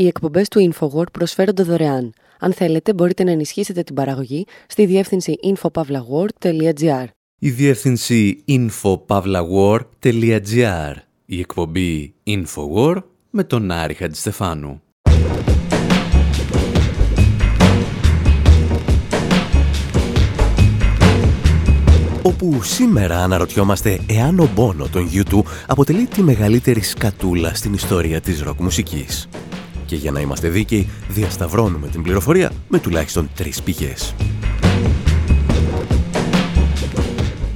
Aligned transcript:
Οι 0.00 0.06
εκπομπές 0.06 0.48
του 0.48 0.72
InfoWord 0.72 1.12
προσφέρονται 1.12 1.62
δωρεάν. 1.62 2.12
Αν 2.38 2.52
θέλετε, 2.52 2.94
μπορείτε 2.94 3.24
να 3.24 3.30
ενισχύσετε 3.30 3.82
την 3.82 3.94
παραγωγή 3.94 4.46
στη 4.66 4.86
διεύθυνση 4.86 5.34
infopavlagor.gr. 5.42 7.04
Η 7.38 7.50
διεύθυνση 7.50 8.44
infopavlagor.gr. 8.48 10.94
Η 11.26 11.38
εκπομπή 11.38 12.14
InfoWord 12.26 13.02
με 13.30 13.44
τον 13.44 13.70
Άρη 13.70 13.94
Χατζηστεφάνου. 13.94 14.82
όπου 22.22 22.62
σήμερα 22.62 23.22
αναρωτιόμαστε 23.22 24.00
εάν 24.08 24.38
ο 24.38 24.50
Μπόνο 24.54 24.88
των 24.88 25.10
YouTube 25.12 25.46
αποτελεί 25.66 26.06
τη 26.06 26.22
μεγαλύτερη 26.22 26.82
σκατούλα 26.82 27.54
στην 27.54 27.72
ιστορία 27.72 28.20
της 28.20 28.42
ροκ 28.42 28.60
μουσικής. 28.60 29.28
Και 29.90 29.96
για 29.96 30.10
να 30.10 30.20
είμαστε 30.20 30.48
δίκαιοι, 30.48 30.88
διασταυρώνουμε 31.08 31.88
την 31.88 32.02
πληροφορία 32.02 32.52
με 32.68 32.78
τουλάχιστον 32.78 33.30
τρεις 33.34 33.62
πηγές. 33.62 34.14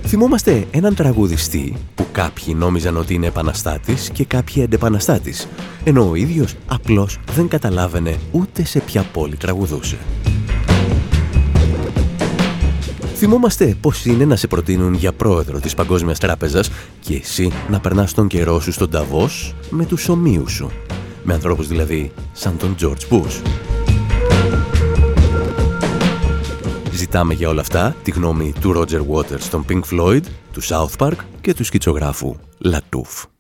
Θυμόμαστε 0.05 0.67
έναν 0.71 0.95
τραγουδιστή 0.95 1.77
που 1.95 2.07
κάποιοι 2.13 2.55
νόμιζαν 2.57 2.97
ότι 2.97 3.15
είναι 3.15 3.27
επαναστάτης 3.27 4.11
και 4.11 4.25
κάποιοι 4.25 4.63
αντεπαναστάτης, 4.63 5.49
ενώ 5.85 6.09
ο 6.09 6.15
ίδιος 6.15 6.55
απλώς 6.67 7.19
δεν 7.35 7.49
καταλάβαινε 7.49 8.17
ούτε 8.33 8.65
σε 8.65 8.81
ποια 8.81 9.03
πόλη 9.13 9.37
τραγουδούσε. 9.37 9.99
Θυμόμαστε 13.15 13.77
πώς 13.81 14.05
είναι 14.05 14.25
να 14.25 14.37
σε 14.37 14.47
προτείνουν 14.47 14.95
για 14.95 15.13
πρόεδρο 15.13 15.61
της 15.61 15.75
Παγκόσμιας 15.75 16.19
Τράπεζας 16.19 16.71
και 17.01 17.15
εσύ 17.15 17.53
να 17.71 17.81
περνάς 17.81 18.15
τον 18.15 18.27
καιρό 18.27 18.61
σου 18.61 18.73
στον 18.73 18.91
Ταβός 18.91 19.55
με 19.71 19.85
τους 19.85 20.09
ομοίους 20.09 20.53
σου. 20.53 20.71
Με 21.25 21.35
ανθρώπους 21.35 21.69
δηλαδή 21.69 22.13
σαν 22.33 22.57
τον 22.57 22.77
George 22.81 23.13
Bush. 23.13 23.43
Ζητάμε 26.93 27.35
για 27.35 27.49
όλα 27.49 27.61
αυτά 27.61 27.97
τη 28.03 28.11
γνώμη 28.11 28.53
του 28.61 28.73
Roger 28.77 29.01
Waters 29.01 29.43
των 29.51 29.65
Pink 29.69 29.81
Floyd, 29.91 30.23
του 30.53 30.63
South 30.63 30.97
Park 30.99 31.17
και 31.41 31.55
του 31.55 31.65
σκητσογράφου 31.65 32.37
Latouf. 32.65 33.34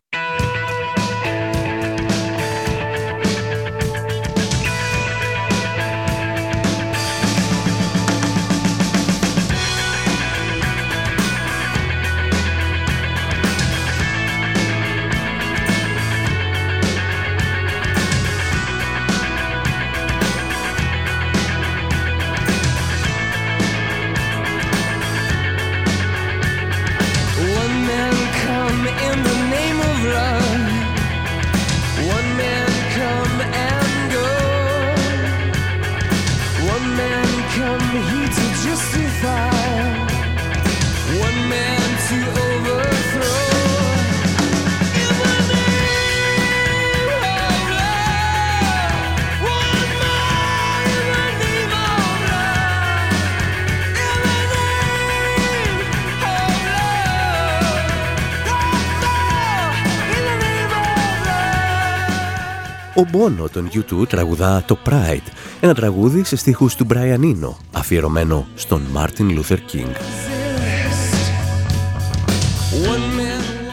Μπόνο 63.10 63.48
των 63.48 63.70
U2 63.72 64.08
τραγουδά 64.08 64.62
το 64.66 64.78
Pride, 64.86 65.32
ένα 65.60 65.74
τραγούδι 65.74 66.24
σε 66.24 66.36
στίχους 66.36 66.74
του 66.74 66.86
Brian 66.90 67.20
Eno, 67.20 67.54
αφιερωμένο 67.72 68.46
στον 68.54 68.82
Μάρτιν 68.92 69.30
Λούθερ 69.30 69.60
Κίνγκ. 69.60 69.94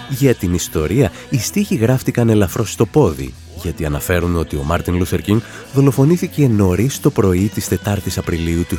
Για 0.09 0.35
την 0.35 0.53
ιστορία, 0.53 1.11
οι 1.29 1.39
στίχοι 1.39 1.75
γράφτηκαν 1.75 2.29
ελαφρώς 2.29 2.71
στο 2.71 2.85
πόδι, 2.85 3.33
γιατί 3.61 3.85
αναφέρουν 3.85 4.35
ότι 4.35 4.55
ο 4.55 4.63
Μάρτιν 4.63 4.95
Λούθερ 4.95 5.21
Κίνγκ 5.21 5.39
δολοφονήθηκε 5.73 6.47
νωρίς 6.47 6.99
το 6.99 7.09
πρωί 7.09 7.47
της 7.53 7.67
4ης 7.69 8.17
Απριλίου 8.17 8.65
του 8.65 8.77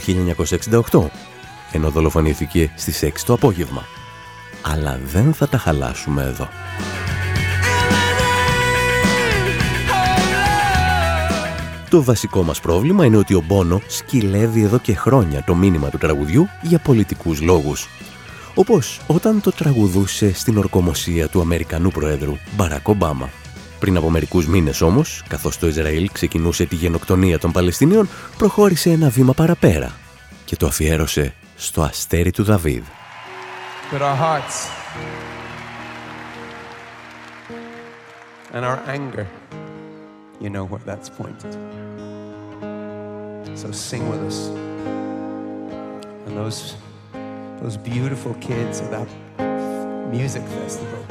1968, 0.91 1.11
ενώ 1.73 1.91
δολοφονήθηκε 1.91 2.73
στις 2.77 3.03
6 3.03 3.25
το 3.27 3.33
απόγευμα. 3.33 3.83
Αλλά 4.63 5.01
δεν 5.13 5.35
θα 5.35 5.49
τα 5.49 5.59
χαλάσουμε 5.59 6.23
εδώ. 6.23 6.49
Το 11.93 12.03
βασικό 12.03 12.43
μας 12.43 12.61
πρόβλημα 12.61 13.05
είναι 13.05 13.17
ότι 13.17 13.35
ο 13.35 13.43
Μπόνο 13.47 13.83
σκυλεύει 13.87 14.63
εδώ 14.63 14.79
και 14.79 14.95
χρόνια 14.95 15.43
το 15.47 15.55
μήνυμα 15.55 15.89
του 15.89 15.99
τραγουδιού 15.99 16.49
για 16.63 16.79
πολιτικούς 16.79 17.41
λόγους. 17.41 17.89
Όπως 18.55 19.01
όταν 19.07 19.41
το 19.41 19.53
τραγουδούσε 19.53 20.35
στην 20.35 20.59
ορκομοσία 20.59 21.29
του 21.29 21.41
Αμερικανού 21.41 21.91
Προέδρου 21.91 22.37
Μπαράκ 22.57 22.89
Ομπάμα. 22.89 23.31
Πριν 23.79 23.97
από 23.97 24.11
μερικούς 24.11 24.47
μήνες 24.47 24.81
όμως, 24.81 25.23
καθώς 25.29 25.59
το 25.59 25.67
Ισραήλ 25.67 26.09
ξεκινούσε 26.13 26.65
τη 26.65 26.75
γενοκτονία 26.75 27.39
των 27.39 27.53
Παλαιστινίων, 27.53 28.09
προχώρησε 28.39 28.91
ένα 28.91 29.09
βήμα 29.09 29.33
παραπέρα 29.33 29.93
και 30.45 30.57
το 30.57 30.67
αφιέρωσε 30.67 31.35
στο 31.57 31.83
αστέρι 31.83 32.31
του 32.31 32.45
Δαβίδ. 32.45 32.83
and 38.55 38.67
our 38.67 38.81
anger 38.87 39.27
you 40.43 40.51
know 40.51 40.65
where 40.65 40.81
that's 40.81 41.09
pointed. 41.09 41.53
So 43.57 43.71
sing 43.71 44.09
with 44.11 44.21
us. 44.25 44.49
And 46.27 46.37
those, 46.37 46.75
those 47.61 47.77
beautiful 47.77 48.35
kids 48.35 48.81
at 48.81 48.91
that 48.91 50.09
music 50.11 50.43
festival. 50.43 51.05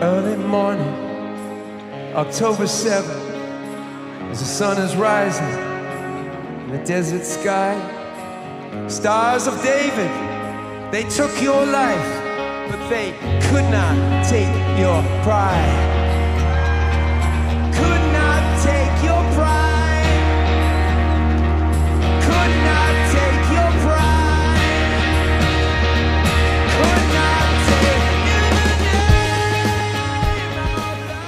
Early 0.00 0.36
morning, 0.36 0.86
October 2.14 2.64
7th, 2.64 4.30
as 4.30 4.38
the 4.38 4.46
sun 4.46 4.80
is 4.80 4.94
rising 4.94 5.44
in 6.66 6.70
the 6.70 6.84
desert 6.84 7.24
sky. 7.24 7.97
Stars 8.86 9.46
of 9.46 9.56
David, 9.62 10.12
they 10.92 11.04
took 11.18 11.42
your 11.42 11.66
life, 11.80 12.10
but 12.70 12.80
they 12.88 13.08
could 13.48 13.68
not 13.70 13.96
take 14.24 14.54
your 14.78 15.02
pride. 15.24 15.98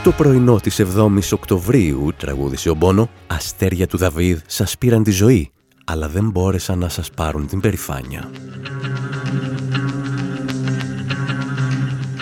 Το 0.05 0.13
πρωινό 0.13 0.61
της 0.61 0.81
7η 0.81 1.19
Οκτωβρίου 1.33 2.09
τραγουδείσε 2.17 2.71
ο 2.71 2.75
Μπόνο 2.75 3.11
αστέρια 3.27 3.87
του 3.87 3.97
Δαβίδ 3.97 4.39
σας 4.47 4.79
πήραν 4.79 5.03
τη 5.03 5.11
ζωή 5.11 5.51
αλλά 5.91 6.09
δεν 6.09 6.31
μπόρεσαν 6.31 6.79
να 6.79 6.89
σας 6.89 7.11
πάρουν 7.11 7.47
την 7.47 7.61
περηφάνεια. 7.61 8.31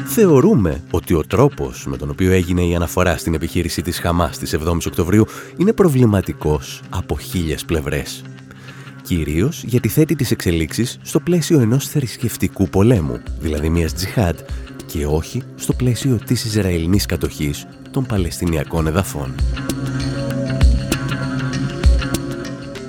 Θεωρούμε 0.05 0.83
ότι 0.91 1.15
ο 1.15 1.25
τρόπος 1.27 1.87
με 1.87 1.97
τον 1.97 2.11
οποίο 2.11 2.33
έγινε 2.33 2.63
η 2.63 2.75
αναφορά 2.75 3.17
στην 3.17 3.35
επιχείρηση 3.35 3.83
της 3.83 3.99
Χαμάς 3.99 4.39
της 4.39 4.55
7 4.55 4.87
Οκτωβρίου 4.87 5.27
είναι 5.57 5.73
προβληματικός 5.73 6.81
από 6.89 7.19
χίλιες 7.19 7.65
πλευρές. 7.65 8.23
Κυρίως 9.03 9.63
γιατί 9.63 9.89
θέτει 9.89 10.15
τις 10.15 10.31
εξελίξεις 10.31 10.99
στο 11.03 11.21
πλαίσιο 11.21 11.61
ενός 11.61 11.89
θρησκευτικού 11.89 12.69
πολέμου, 12.69 13.23
δηλαδή 13.41 13.69
μιας 13.69 13.95
τζιχάντ, 13.95 14.39
και 14.87 15.07
όχι 15.07 15.43
στο 15.55 15.73
πλαίσιο 15.73 16.19
της 16.27 16.45
Ισραηλινής 16.45 17.07
κατοχής 17.07 17.67
των 17.91 18.07
Παλαιστινιακών 18.07 18.87
εδαφών. 18.87 19.35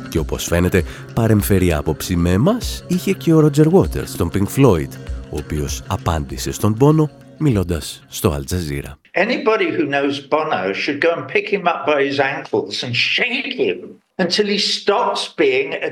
Και 0.10 0.20
όπως 0.20 0.44
φαίνεται, 0.44 0.84
παρεμφερή 1.14 1.74
άποψη 1.74 2.16
με 2.16 2.32
εμάς 2.32 2.84
είχε 2.88 3.12
και 3.12 3.34
ο 3.34 3.46
Roger 3.46 3.68
Waters, 3.72 4.10
τον 4.18 4.32
Pink 4.34 4.48
Floyd, 4.58 4.90
ο 5.30 5.38
οποίος 5.38 5.84
απάντησε 5.88 6.52
στον 6.52 6.74
πόνο 6.74 7.10
μιλώντας 7.38 8.04
στο 8.08 8.38
Al 8.40 8.54
Jazeera. 8.54 8.94
Anybody 9.16 9.72
who 9.72 9.86
knows 9.86 10.20
Bono 10.20 10.74
should 10.74 11.02
go 11.02 11.14
and 11.14 11.28
pick 11.28 11.50
him 11.50 11.68
up 11.68 11.86
by 11.86 12.04
his 12.04 12.20
ankles 12.20 12.84
and 12.84 12.96
shake 12.96 13.54
him 13.54 14.00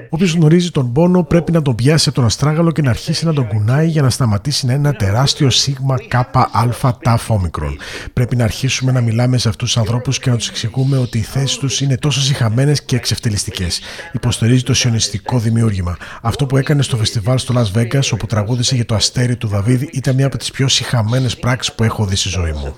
Όποιος 0.10 0.34
γνωρίζει 0.34 0.72
τον 0.72 0.92
πόνο 0.92 1.24
πρέπει 1.24 1.52
να 1.52 1.62
τον 1.62 1.76
πιάσει 1.76 2.10
από 2.10 2.18
τον 2.18 2.28
αστράγαλο 2.28 2.72
και 2.72 2.82
να 2.82 2.90
αρχίσει 2.90 3.26
να 3.26 3.34
τον 3.34 3.48
κουνάει 3.48 3.88
για 3.88 4.02
να 4.02 4.10
σταματήσει 4.10 4.66
να 4.66 4.74
είναι 4.74 4.88
ένα 4.88 4.98
τεράστιο 4.98 5.50
σίγμα 5.50 5.96
κάπα 6.08 6.50
αλφα 6.54 6.98
τάφ 7.04 7.30
όμικρον. 7.30 7.78
Πρέπει 8.14 8.36
να 8.36 8.44
αρχίσουμε 8.44 8.92
να 8.92 9.02
μιλάμε 9.02 9.38
σε 9.38 9.50
αυτούς 9.50 9.74
τους 9.74 9.82
ανθρώπους 9.82 10.20
και 10.20 10.30
να 10.30 10.38
τους 10.38 10.50
εξηγούμε 10.50 10.98
ότι 10.98 11.18
οι 11.18 11.22
θέσεις 11.22 11.58
τους 11.58 11.82
είναι 11.82 11.98
τόσο 11.98 12.22
συχαμένες 12.22 12.84
και 12.84 12.96
εξευτελιστικές. 12.96 13.82
Υποστηρίζει 14.14 14.64
το 14.64 14.74
σιωνιστικό 14.74 15.40
δημιούργημα. 15.40 15.98
Αυτό 16.22 16.46
που 16.46 16.58
έκανε 16.58 16.82
στο 16.82 16.98
φεστιβάλ 16.98 17.38
στο 17.38 17.54
Las 17.58 17.80
Vegas 17.80 18.10
όπου 18.14 18.26
τραγούδισε 18.26 18.76
για 18.76 18.86
το 18.86 18.96
αστέρι 18.96 19.36
του 19.36 19.48
Δαβίδ 19.48 19.82
ήταν 19.82 20.16
μια 20.16 20.26
από 20.26 20.38
τις 20.38 20.52
πιο 20.52 20.68
συχαμένες 20.68 21.38
πράξεις 21.38 21.74
που 21.74 21.84
έχω 21.84 22.06
δει 22.06 22.16
στη 22.16 22.30
ζωή 22.30 22.52
μου. 22.52 22.76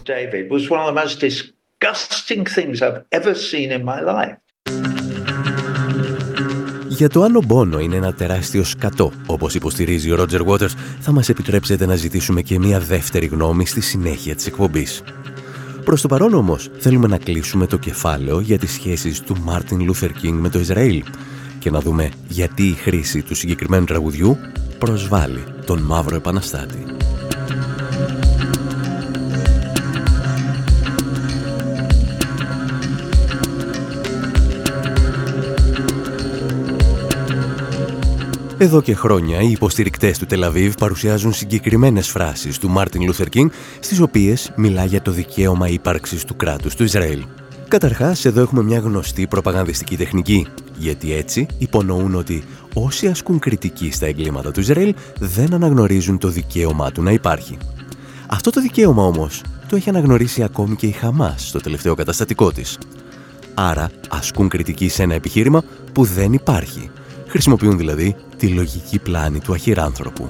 Για 6.88 7.10
το 7.10 7.24
αν 7.24 7.36
ο 7.36 7.42
Μπόνο 7.46 7.80
είναι 7.80 7.96
ένα 7.96 8.14
τεράστιο 8.14 8.64
σκατό, 8.64 9.12
όπως 9.26 9.56
υποστηρίζει 9.56 10.12
ο 10.12 10.16
Ρότζερ 10.16 10.42
Waters, 10.46 10.74
θα 11.00 11.12
μας 11.12 11.30
επιτρέψετε 11.30 11.86
να 11.86 11.96
ζητήσουμε 11.96 12.42
και 12.42 12.60
μια 12.60 12.80
δεύτερη 12.80 13.26
γνώμη 13.26 13.66
στη 13.66 13.82
συνέχεια 13.82 14.36
της 14.36 14.48
εκπομπής. 14.48 15.04
Προς 15.84 16.02
το 16.02 16.08
παρόν 16.08 16.34
όμως, 16.34 16.70
θέλουμε 16.78 17.08
να 17.08 17.18
κλείσουμε 17.18 17.66
το 17.66 17.78
κεφάλαιο 17.78 18.40
για 18.40 18.58
τις 18.58 18.72
σχέσεις 18.72 19.22
του 19.22 19.38
Μάρτιν 19.42 19.82
Λούθερ 19.82 20.12
Κίνγκ 20.12 20.40
με 20.40 20.50
το 20.50 20.60
Ισραήλ 20.60 21.04
και 21.60 21.70
να 21.70 21.80
δούμε 21.80 22.10
γιατί 22.28 22.64
η 22.64 22.74
χρήση 22.74 23.22
του 23.22 23.36
συγκεκριμένου 23.36 23.86
τραγουδιού 23.86 24.38
προσβάλλει 24.78 25.44
τον 25.66 25.80
Μαύρο 25.80 26.16
Επαναστάτη. 26.16 26.86
Εδώ 38.62 38.82
και 38.82 38.96
χρόνια 38.96 39.42
οι 39.42 39.52
υποστηρικτές 39.52 40.18
του 40.18 40.26
Τελ 40.26 40.47
Αβίβ 40.47 40.76
παρουσιάζουν 40.76 41.34
συγκεκριμένες 41.34 42.08
φράσεις 42.08 42.58
του 42.58 42.70
Μάρτιν 42.70 43.04
Λούθερ 43.06 43.30
Κίνγκ 43.30 43.50
στις 43.80 44.00
οποίες 44.00 44.52
μιλά 44.56 44.86
για 44.86 45.02
το 45.02 45.12
δικαίωμα 45.12 45.68
ύπαρξης 45.68 46.24
του 46.24 46.36
κράτους 46.36 46.76
του 46.76 46.84
Ισραήλ. 46.84 47.26
Καταρχάς, 47.68 48.26
εδώ 48.26 48.42
έχουμε 48.42 48.64
μια 48.64 48.80
γνωστή 48.80 49.28
προπαγανδιστική 49.28 49.98
τεχνική, 49.98 50.48
γιατί 50.78 51.14
έτσι 51.14 51.46
υπονοούν 51.58 52.16
ότι 52.16 52.44
όσοι 52.74 53.08
ασκούν 53.08 53.40
κριτική 53.40 53.92
στα 53.92 54.06
εγκλήματα 54.06 54.52
του 54.52 54.60
Ισραήλ 54.60 54.94
δεν 55.20 55.54
αναγνωρίζουν 55.54 56.18
το 56.18 56.28
δικαίωμά 56.28 56.92
του 56.92 57.02
να 57.02 57.12
υπάρχει. 57.12 57.58
Αυτό 58.28 58.50
το 58.50 58.62
δικαίωμα 58.62 59.04
όμως 59.04 59.42
το 59.70 59.76
έχει 59.76 59.90
αναγνωρίσει 59.90 60.44
ακόμη 60.44 60.76
και 60.76 60.88
η 60.88 60.92
Χαμάς 60.92 61.48
στο 61.48 61.60
τελευταίο 61.60 61.96
καταστατικό 61.96 62.52
της. 62.52 62.78
Άρα 63.54 63.90
ασκούν 64.10 64.50
κριτική 64.50 64.90
σε 64.90 65.04
ένα 65.04 65.14
επιχείρημα 65.14 65.64
που 65.94 66.04
δεν 66.04 66.34
υπάρχει 66.34 66.90
Χρησιμοποιούν 67.30 67.78
δηλαδή 67.78 68.16
τη 68.38 68.48
λογική 68.48 69.00
πλάνη 69.00 69.40
του 69.40 69.54
αχυράνθρωπου. 69.54 70.30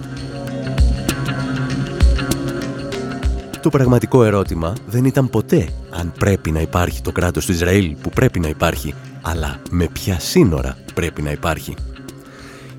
Το 3.62 3.70
πραγματικό 3.70 4.24
ερώτημα 4.24 4.74
δεν 4.88 5.06
ήταν 5.06 5.30
ποτέ 5.30 5.70
αν 5.90 6.12
πρέπει 6.20 6.52
να 6.52 6.62
υπάρχει 6.62 7.02
το 7.02 7.12
κράτος 7.12 7.46
του 7.46 7.52
Ισραήλ 7.52 7.96
που 8.02 8.10
πρέπει 8.10 8.40
να 8.40 8.48
υπάρχει, 8.48 8.94
αλλά 9.22 9.60
με 9.70 9.88
ποια 9.94 10.20
σύνορα 10.20 10.78
πρέπει 10.94 11.22
να 11.22 11.32
υπάρχει. 11.32 11.76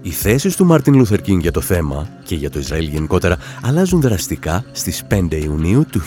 Οι 0.02 0.10
θέσεις 0.10 0.56
του 0.56 0.64
Μάρτιν 0.64 0.94
Λούθερ 0.94 1.20
Κίνγκ 1.20 1.40
για 1.40 1.52
το 1.52 1.60
θέμα 1.60 2.08
και 2.24 2.34
για 2.34 2.50
το 2.50 2.58
Ισραήλ 2.58 2.88
γενικότερα 2.88 3.36
αλλάζουν 3.62 4.00
δραστικά 4.00 4.64
στις 4.72 5.02
5 5.10 5.42
Ιουνίου 5.44 5.84
του 5.90 6.00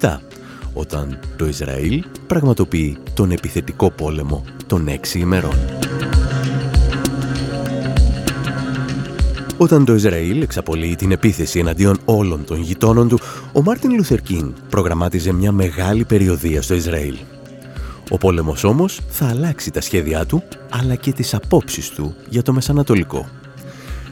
1967, 0.00 0.18
όταν 0.72 1.18
το 1.36 1.46
Ισραήλ 1.46 2.04
πραγματοποιεί 2.26 2.96
τον 3.14 3.30
επιθετικό 3.30 3.90
πόλεμο 3.90 4.44
των 4.66 4.88
6 4.88 5.14
ημερών. 5.14 5.54
Όταν 9.58 9.84
το 9.84 9.94
Ισραήλ 9.94 10.42
εξαπολύει 10.42 10.96
την 10.96 11.12
επίθεση 11.12 11.58
εναντίον 11.58 11.98
όλων 12.04 12.44
των 12.44 12.60
γειτόνων 12.60 13.08
του, 13.08 13.18
ο 13.52 13.62
Μάρτιν 13.62 13.94
Λούθερ 13.94 14.20
Κίνγκ 14.20 14.52
προγραμμάτιζε 14.70 15.32
μια 15.32 15.52
μεγάλη 15.52 16.04
περιοδεία 16.04 16.62
στο 16.62 16.74
Ισραήλ. 16.74 17.16
Ο 18.10 18.16
πόλεμος 18.16 18.64
όμως 18.64 19.00
θα 19.08 19.28
αλλάξει 19.28 19.70
τα 19.70 19.80
σχέδιά 19.80 20.26
του, 20.26 20.42
αλλά 20.70 20.94
και 20.94 21.12
τις 21.12 21.34
απόψεις 21.34 21.90
του 21.90 22.14
για 22.28 22.42
το 22.42 22.52
Μεσανατολικό. 22.52 23.28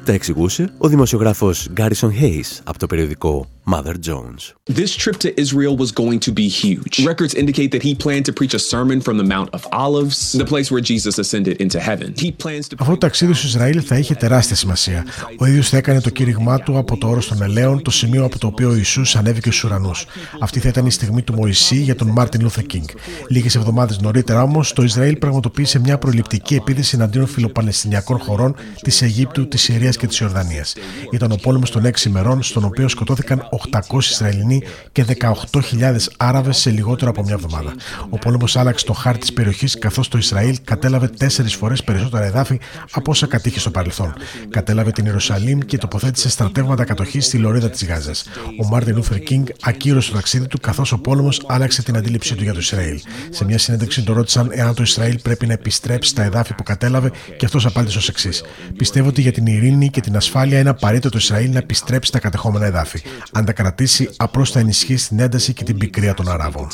Τα 0.05 0.13
εξηγούσε 0.13 0.73
ο 0.79 0.89
δημοσιογράφος 0.89 1.69
Garrison 1.73 2.13
Hayes 2.21 2.61
από 2.65 2.79
το 2.79 2.87
περιοδικό 2.87 3.49
Mother 3.67 3.97
Jones. 4.09 4.53
This 4.67 4.95
trip 4.95 5.17
to 5.25 5.41
Israel 5.41 5.75
was 5.83 5.91
going 5.91 6.21
to 6.21 6.33
be 6.41 6.49
huge. 6.49 6.95
Records 7.13 7.35
indicate 7.35 7.71
that 7.75 7.83
he 7.83 7.95
planned 8.05 8.27
to 8.27 8.33
preach 8.39 8.55
a 8.61 8.63
sermon 8.73 9.01
from 9.01 9.17
the 9.17 9.29
Mount 9.35 9.49
of 9.57 9.67
Olives, 9.73 10.33
the 10.33 10.51
place 10.53 10.69
where 10.71 10.85
Jesus 10.93 11.15
ascended 11.19 11.55
into 11.65 11.79
heaven. 11.81 12.09
He 12.25 12.31
plans 12.31 12.69
to 12.69 12.77
Αυτό 12.79 12.93
το 12.93 12.99
ταξίδι 12.99 13.33
στο 13.33 13.47
Ισραήλ 13.47 13.83
θα 13.87 13.99
είχε 13.99 14.15
τεράστια 14.15 14.57
σημασία. 14.57 15.05
Ο 15.39 15.47
ίδιος 15.47 15.69
θα 15.69 15.77
έκανε 15.77 16.01
το 16.01 16.11
κήρυγμά 16.11 16.61
του 16.61 16.79
από 16.79 16.97
το 16.97 17.09
όρος 17.09 17.29
των 17.29 17.43
Ελαίων, 17.43 17.83
το 17.83 17.91
σημείο 17.91 18.25
από 18.25 18.39
το 18.39 18.47
οποίο 18.47 18.71
ο 18.71 18.75
Ιησούς 18.75 19.17
ανέβηκε 19.17 19.51
στους 19.51 19.65
ουρανούς. 19.65 20.07
Αυτή 20.41 20.61
θα 20.61 20.69
ήταν 20.69 20.87
η 20.87 20.91
στιγμή 20.91 21.23
του 21.23 21.35
Μωυσή 21.35 21.77
για 21.77 21.95
τον 21.95 22.09
Μάρτιν 22.09 22.41
Λούθερ 22.41 22.63
Κίνγκ. 22.67 22.87
Λίγες 23.29 23.55
εβδομάδες 23.55 24.01
νωρίτερα 24.01 24.43
όμως, 24.43 24.73
το 24.73 24.83
Ισραήλ 24.83 25.17
πραγματοποίησε 25.17 25.79
μια 25.79 25.99
προληπτική 25.99 26.55
επίθεση 26.55 26.97
εναντίον 26.97 27.27
φιλοπαλαιστινιακών 27.27 28.19
χωρών 28.19 28.55
της 28.83 29.03
Αιγύπτου, 29.03 29.49
της 29.49 29.63
Συρίας 29.63 29.94
και 29.97 30.07
της 30.07 30.19
Ιορδανίας. 30.19 30.75
Ήταν 31.13 31.33
ο 31.33 31.37
πόλεμος 31.37 31.71
των 31.71 31.85
έξι 31.85 32.09
ημερών, 32.09 32.43
στον 32.43 32.65
οποίο 32.65 32.89
σκοτώθηκαν 32.89 33.49
800 33.71 33.99
Ισραηλινοί 33.99 34.63
και 34.93 35.05
18.000 35.05 35.97
Άραβες 36.17 36.57
σε 36.57 36.71
λιγότερο 36.71 37.11
από 37.11 37.23
μια 37.23 37.33
εβδομάδα. 37.33 37.73
Ο 38.11 38.19
πόλεμος 38.19 38.57
άλλαξε 38.57 38.85
το 38.85 38.93
χάρτη 38.93 39.21
της 39.21 39.33
περιοχής 39.33 39.79
καθώς 39.79 40.09
το 40.09 40.19
Ισραήλ 40.19 40.59
κατέλαβε 40.65 41.09
τέσσερις 41.09 41.55
φορές 41.55 41.85
περισσότερα 41.85 42.25
εδάφη 42.25 42.61
από 42.91 43.11
όσα 43.11 43.27
κατείχε 43.27 43.61
στο 43.61 43.71
παρελθόν. 43.71 44.15
Κατέλαβε 44.51 44.91
την 44.91 45.05
Ιερουσαλήμ 45.05 45.59
και 45.59 45.79
τοποθέτησε 45.79 46.29
στρατεύματα 46.29 46.85
κατοχής 46.85 47.27
στη 47.27 47.39
λωρίδα 47.39 47.71
της 47.71 47.87
Γάζας. 47.87 48.25
Ο 48.63 48.67
Μάρτιν 48.67 48.95
Λούθερ 48.95 49.19
Κίνγκ 49.19 49.47
ακύρωσε 49.61 50.11
το 50.11 50.17
ταξίδι 50.17 50.47
του 50.47 50.61
καθώς 50.61 50.93
ο 50.93 50.99
πόλεμος 50.99 51.43
άλλαξε 51.47 51.83
την 51.83 51.97
αντίληψή 51.97 52.35
του 52.35 52.43
για 52.43 52.53
το 52.53 52.59
Ισραήλ. 52.59 53.01
Σε 53.31 53.45
μια 53.45 53.59
συνέντευξη 53.59 54.03
τον 54.03 54.15
ρώτησαν 54.15 54.49
εάν 54.53 54.75
το 54.75 54.83
Ισραήλ 54.83 55.19
πρέπει 55.23 55.47
να 55.47 55.53
επιστρέψει 55.53 56.11
τα 56.11 56.23
εδάφη 56.23 56.55
που 56.55 56.63
κατέλαβε 56.63 57.11
και 57.37 57.45
αυτός 57.45 57.67
απάντησε 57.67 57.99
ως 57.99 58.09
εξής. 58.09 58.45
Πιστεύω 58.77 59.09
ότι 59.09 59.21
για 59.21 59.33
την 59.33 59.47
ειρήνη 59.47 59.84
και 59.89 60.01
την 60.01 60.17
ασφάλεια 60.17 60.59
είναι 60.59 60.69
απαραίτητο 60.69 61.09
το 61.09 61.19
Ισραήλ 61.19 61.51
να 61.51 61.59
επιστρέψει 61.59 62.09
τα 62.09 62.19
κατεχόμενα 62.19 62.67
εδάφη. 62.67 63.03
Αν 63.33 63.45
τα 63.45 63.53
κρατήσει, 63.53 64.11
απλώς 64.17 64.51
θα 64.51 64.59
ενισχύσει 64.59 65.09
την 65.09 65.19
ένταση 65.21 65.53
και 65.53 65.65
την 65.65 65.79
πικρία 65.79 66.15
των 66.15 66.29
Αράβων. 66.29 66.69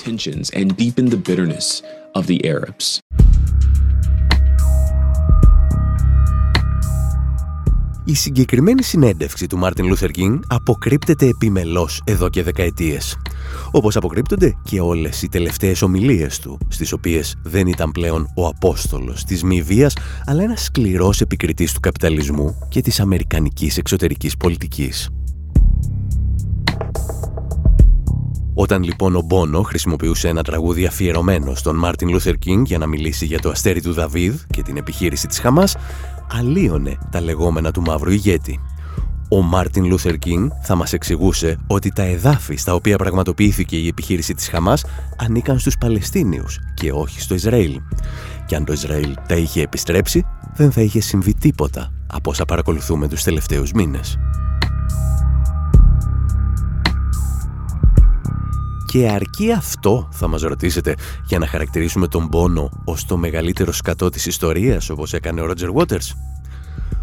Η 8.11 8.15
συγκεκριμένη 8.15 8.83
συνέντευξη 8.83 9.47
του 9.47 9.59
Μάρτιν 9.59 9.87
Λούθερ 9.87 10.11
Κίνγκ 10.11 10.43
αποκρύπτεται 10.47 11.27
επιμελώς 11.27 12.03
εδώ 12.05 12.29
και 12.29 12.43
δεκαετίες. 12.43 13.17
Όπως 13.71 13.97
αποκρύπτονται 13.97 14.57
και 14.63 14.81
όλες 14.81 15.23
οι 15.23 15.29
τελευταίες 15.29 15.83
ομιλίες 15.83 16.39
του, 16.39 16.59
στις 16.69 16.93
οποίες 16.93 17.37
δεν 17.43 17.67
ήταν 17.67 17.91
πλέον 17.91 18.27
ο 18.37 18.47
Απόστολος 18.47 19.25
της 19.25 19.43
μη 19.43 19.63
βίας, 19.63 19.97
αλλά 20.27 20.43
ένας 20.43 20.65
σκληρός 20.65 21.21
επικριτής 21.21 21.73
του 21.73 21.81
καπιταλισμού 21.81 22.59
και 22.69 22.81
της 22.81 23.01
αμερικανικής 23.01 23.79
εξωτερικής 23.79 24.37
πολιτικής. 24.37 25.11
Όταν 28.55 28.83
λοιπόν 28.83 29.17
ο 29.17 29.21
Μπόνο 29.21 29.63
χρησιμοποιούσε 29.63 30.29
ένα 30.29 30.43
τραγούδι 30.43 30.87
αφιερωμένο 30.87 31.55
στον 31.55 31.77
Μάρτιν 31.77 32.09
Λούθερ 32.09 32.35
Κίνγκ 32.35 32.67
για 32.67 32.79
να 32.79 32.87
μιλήσει 32.87 33.27
για 33.27 33.39
το 33.41 33.51
αστέρι 33.51 33.83
του 33.83 33.93
Δαβίδ 33.93 34.35
και 34.51 34.63
την 34.63 34.77
επιχείρηση 34.77 35.27
της 35.27 35.39
Χαμάς, 35.39 35.77
αλλοίωνε 36.31 36.99
τα 37.11 37.21
λεγόμενα 37.21 37.71
του 37.71 37.83
μαύρου 37.83 38.11
ηγέτη. 38.11 38.61
Ο 39.29 39.43
Μάρτιν 39.43 39.85
Λούθερ 39.85 40.19
Κίνγκ 40.19 40.51
θα 40.63 40.75
μας 40.75 40.93
εξηγούσε 40.93 41.59
ότι 41.67 41.93
τα 41.93 42.03
εδάφη 42.03 42.57
στα 42.57 42.75
οποία 42.75 42.97
πραγματοποιήθηκε 42.97 43.77
η 43.77 43.87
επιχείρηση 43.87 44.35
της 44.35 44.49
Χαμάς 44.49 44.85
ανήκαν 45.17 45.59
στους 45.59 45.79
Παλαιστίνιους 45.79 46.59
και 46.75 46.93
όχι 46.93 47.21
στο 47.21 47.35
Ισραήλ. 47.35 47.81
Και 48.47 48.57
αν 48.57 48.65
το 48.65 48.73
Ισραήλ 48.73 49.15
τα 49.29 49.35
είχε 49.35 49.63
επιστρέψει, 49.63 50.27
δεν 50.55 50.73
θα 50.73 50.81
είχε 50.81 51.01
συμβεί 51.01 51.35
τίποτα 51.35 51.93
από 52.07 52.31
όσα 52.31 52.45
παρακολουθούμε 52.45 53.09
τους 53.09 53.23
τελευταίους 53.23 53.73
μήνες. 53.73 54.19
Και 58.91 59.09
αρκεί 59.09 59.53
αυτό, 59.53 60.09
θα 60.13 60.29
μας 60.29 60.43
ρωτήσετε, 60.43 60.95
για 61.27 61.39
να 61.39 61.47
χαρακτηρίσουμε 61.47 62.09
τον 62.09 62.29
Μπόνο 62.29 62.71
ως 62.85 63.05
το 63.05 63.17
μεγαλύτερο 63.17 63.73
σκατό 63.73 64.09
της 64.09 64.27
ιστορίας, 64.27 64.91
όπως 64.91 65.13
έκανε 65.13 65.41
ο 65.41 65.47
Roger 65.47 65.69
Waters. 65.75 66.15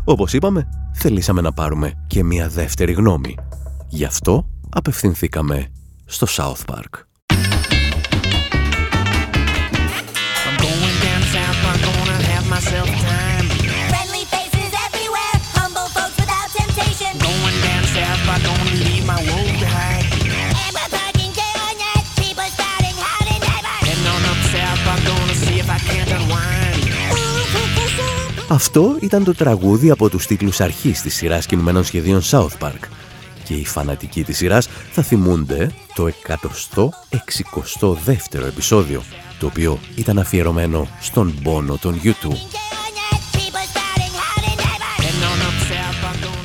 Όπως 0.03 0.33
είπαμε, 0.33 0.67
θελήσαμε 0.93 1.41
να 1.41 1.53
πάρουμε 1.53 1.93
και 2.07 2.23
μια 2.23 2.49
δεύτερη 2.49 2.91
γνώμη. 2.91 3.35
Γι' 3.87 4.05
αυτό 4.05 4.47
απευθυνθήκαμε 4.69 5.71
στο 6.05 6.27
South 6.29 6.73
Park. 6.73 7.07
Αυτό 28.57 28.97
ήταν 29.01 29.23
το 29.23 29.35
τραγούδι 29.35 29.89
από 29.89 30.09
τους 30.09 30.25
τίτλους 30.25 30.61
αρχής 30.61 31.01
της 31.01 31.15
σειράς 31.15 31.45
κινουμένων 31.45 31.83
σχεδίων 31.83 32.21
South 32.21 32.57
Park 32.59 32.79
και 33.43 33.53
οι 33.53 33.65
φανατικοί 33.65 34.23
της 34.23 34.37
σειράς 34.37 34.67
θα 34.91 35.01
θυμούνται 35.01 35.71
το 35.95 36.09
162ο 37.81 38.45
επεισόδιο, 38.47 39.03
το 39.39 39.45
οποίο 39.45 39.79
ήταν 39.95 40.19
αφιερωμένο 40.19 40.87
στον 40.99 41.33
πόνο 41.43 41.77
των 41.81 42.01
YouTube. 42.03 42.37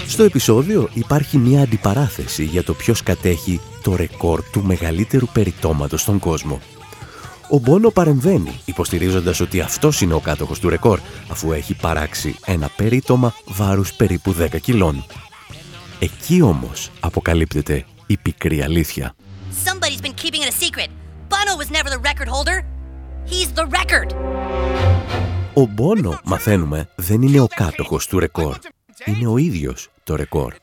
Στο 0.06 0.22
επεισόδιο 0.22 0.88
υπάρχει 0.94 1.38
μια 1.38 1.62
αντιπαράθεση 1.62 2.44
για 2.44 2.64
το 2.64 2.74
ποιος 2.74 3.02
κατέχει 3.02 3.60
το 3.82 3.96
ρεκόρ 3.96 4.42
του 4.52 4.64
μεγαλύτερου 4.64 5.26
περιτώματος 5.26 6.00
στον 6.00 6.18
κόσμο. 6.18 6.60
Ο 7.52 7.58
Μπόνο 7.58 7.90
παρεμβαίνει, 7.90 8.60
υποστηρίζοντας 8.64 9.40
ότι 9.40 9.60
αυτός 9.60 10.00
είναι 10.00 10.14
ο 10.14 10.20
κάτοχος 10.20 10.58
του 10.58 10.68
ρεκόρ, 10.68 11.00
αφού 11.30 11.52
έχει 11.52 11.74
παράξει 11.74 12.36
ένα 12.46 12.70
περίτωμα 12.76 13.34
βάρους 13.46 13.92
περίπου 13.92 14.32
10 14.32 14.60
κιλών. 14.60 15.04
Εκεί 15.98 16.42
όμως 16.42 16.90
αποκαλύπτεται 17.00 17.84
η 18.06 18.16
πικρή 18.16 18.62
αλήθεια. 18.62 19.14
Ο 25.54 25.66
Μπόνο, 25.66 26.20
μαθαίνουμε, 26.24 26.88
δεν 26.96 27.22
είναι 27.22 27.40
ο 27.40 27.46
κάτοχος 27.54 28.06
του 28.06 28.18
ρεκόρ. 28.18 28.56
Είναι 29.04 29.26
ο 29.26 29.36
ίδιος 29.36 29.88
το 30.04 30.16
ρεκόρ. 30.16 30.54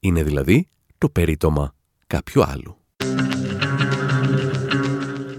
Είναι 0.00 0.22
δηλαδή 0.22 0.68
το 0.98 1.08
περίτωμα 1.08 1.74
κάποιου 2.06 2.42
άλλου. 2.42 2.79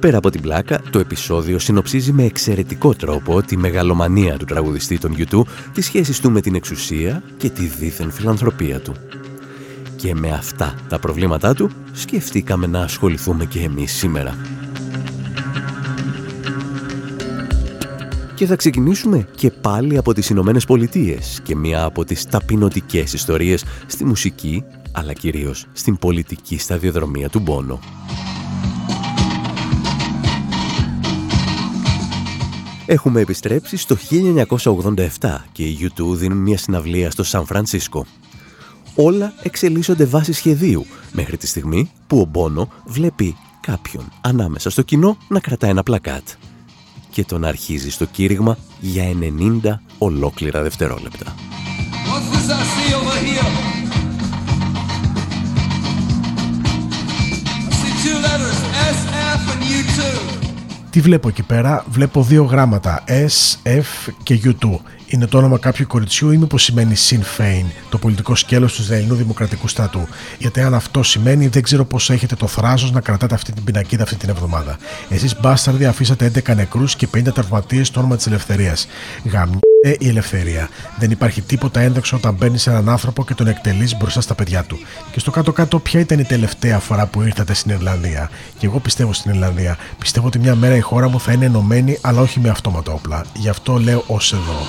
Πέρα 0.01 0.17
από 0.17 0.29
την 0.29 0.41
πλάκα, 0.41 0.81
το 0.89 0.99
επεισόδιο 0.99 1.59
συνοψίζει 1.59 2.11
με 2.11 2.23
εξαιρετικό 2.23 2.93
τρόπο 2.93 3.41
τη 3.41 3.57
μεγαλομανία 3.57 4.37
του 4.37 4.45
τραγουδιστή 4.45 4.97
των 4.97 5.15
YouTube, 5.17 5.47
τις 5.73 5.85
σχέσεις 5.85 6.19
του 6.19 6.31
με 6.31 6.41
την 6.41 6.55
εξουσία 6.55 7.23
και 7.37 7.49
τη 7.49 7.65
δίθεν 7.65 8.11
φιλανθρωπία 8.11 8.79
του. 8.79 8.93
Και 9.95 10.15
με 10.15 10.31
αυτά 10.31 10.75
τα 10.89 10.99
προβλήματά 10.99 11.53
του 11.53 11.69
σκεφτήκαμε 11.91 12.67
να 12.67 12.81
ασχοληθούμε 12.81 13.45
και 13.45 13.59
εμείς 13.59 13.91
σήμερα. 13.91 14.37
Και 18.35 18.45
θα 18.45 18.55
ξεκινήσουμε 18.55 19.27
και 19.35 19.51
πάλι 19.51 19.97
από 19.97 20.13
τις 20.13 20.29
Ηνωμένες 20.29 20.65
Πολιτείες 20.65 21.39
και 21.43 21.55
μία 21.55 21.83
από 21.83 22.05
τις 22.05 22.25
ταπεινωτικές 22.25 23.13
ιστορίες 23.13 23.63
στη 23.87 24.05
μουσική, 24.05 24.63
αλλά 24.91 25.13
κυρίως 25.13 25.65
στην 25.73 25.97
πολιτική 25.97 26.57
σταδιοδρομία 26.57 27.29
του 27.29 27.39
Μπόνο. 27.39 27.79
Έχουμε 32.91 33.21
επιστρέψει 33.21 33.77
στο 33.77 33.97
1987 35.19 35.35
και 35.51 35.63
οι 35.63 35.77
U2 35.81 36.15
δίνουν 36.15 36.37
μια 36.37 36.57
συναυλία 36.57 37.11
στο 37.11 37.23
Σαν 37.23 37.45
Φρανσίσκο. 37.45 38.05
Όλα 38.95 39.33
εξελίσσονται 39.43 40.05
βάσει 40.05 40.33
σχεδίου 40.33 40.85
μέχρι 41.11 41.37
τη 41.37 41.47
στιγμή 41.47 41.91
που 42.07 42.19
ο 42.19 42.25
Μπόνο 42.25 42.69
βλέπει 42.85 43.35
κάποιον 43.61 44.11
ανάμεσα 44.21 44.69
στο 44.69 44.81
κοινό 44.81 45.17
να 45.27 45.39
κρατά 45.39 45.67
ένα 45.67 45.83
πλακάτ 45.83 46.27
και 47.09 47.23
τον 47.23 47.45
αρχίζει 47.45 47.91
στο 47.91 48.05
κήρυγμα 48.05 48.57
για 48.79 49.03
90 49.63 49.73
ολόκληρα 49.97 50.61
δευτερόλεπτα. 50.61 51.35
Τι 60.91 60.99
βλέπω 60.99 61.27
εκεί 61.27 61.43
πέρα, 61.43 61.85
βλέπω 61.89 62.23
δύο 62.23 62.43
γράμματα 62.43 63.03
S, 63.07 63.69
F 63.69 64.11
και 64.23 64.39
U2. 64.43 64.79
Είναι 65.05 65.27
το 65.27 65.37
όνομα 65.37 65.57
κάποιου 65.57 65.87
κοριτσιού 65.87 66.31
ή 66.31 66.37
μήπως 66.37 66.63
σημαίνει 66.63 66.95
Sinn 67.09 67.39
Féin, 67.39 67.65
το 67.89 67.97
πολιτικό 67.97 68.35
σκέλος 68.35 68.73
του 68.73 68.81
Ισραηλινού 68.81 69.15
Δημοκρατικού 69.15 69.67
Στρατού. 69.67 70.07
Γιατί 70.37 70.61
αν 70.61 70.73
αυτό 70.73 71.03
σημαίνει, 71.03 71.47
δεν 71.47 71.61
ξέρω 71.61 71.85
πώ 71.85 71.97
έχετε 72.07 72.35
το 72.35 72.47
θράσος 72.47 72.91
να 72.91 73.01
κρατάτε 73.01 73.35
αυτή 73.35 73.51
την 73.51 73.63
πινακίδα 73.63 74.03
αυτή 74.03 74.15
την 74.15 74.29
εβδομάδα. 74.29 74.77
Εσείς 75.09 75.39
μπάσταρδοι 75.39 75.85
αφήσατε 75.85 76.31
11 76.35 76.55
νεκρούς 76.55 76.95
και 76.95 77.07
50 77.15 77.33
τραυματίες 77.33 77.87
στο 77.87 77.99
όνομα 77.99 78.15
της 78.15 78.27
ελευθερίας. 78.27 78.87
Γαμιέ 79.83 79.97
η 79.99 80.07
ελευθερία. 80.07 80.69
Δεν 80.99 81.11
υπάρχει 81.11 81.41
τίποτα 81.41 81.79
ένταξο 81.79 82.15
όταν 82.15 82.33
μπαίνει 82.33 82.57
σε 82.57 82.69
έναν 82.69 82.89
άνθρωπο 82.89 83.25
και 83.25 83.33
τον 83.33 83.47
εκτελείς 83.47 83.97
μπροστά 83.97 84.21
στα 84.21 84.35
παιδιά 84.35 84.63
του. 84.63 84.79
Και 85.11 85.19
στο 85.19 85.31
κάτω-κάτω, 85.31 85.79
ποια 85.79 85.99
ήταν 85.99 86.19
η 86.19 86.23
τελευταία 86.23 86.79
φορά 86.79 87.07
που 87.07 87.21
ήρθατε 87.21 87.53
στην 87.53 87.71
Ιρλανδία; 87.71 88.29
Και 88.57 88.65
εγώ 88.65 88.79
πιστεύω 88.79 89.13
στην 89.13 89.31
Ιρλανδία. 89.31 89.77
Πιστεύω 89.99 90.27
ότι 90.27 90.39
μια 90.39 90.55
μέρα 90.55 90.75
η 90.75 90.79
χώρα 90.79 91.09
μου 91.09 91.19
θα 91.19 91.31
είναι 91.31 91.45
ενωμένη, 91.45 91.97
αλλά 92.01 92.21
όχι 92.21 92.39
με 92.39 92.49
αυτόματα 92.49 92.91
όπλα. 92.91 93.25
Γι' 93.35 93.49
αυτό 93.49 93.77
λέω 93.77 94.03
ως 94.07 94.33
εδώ. 94.33 94.59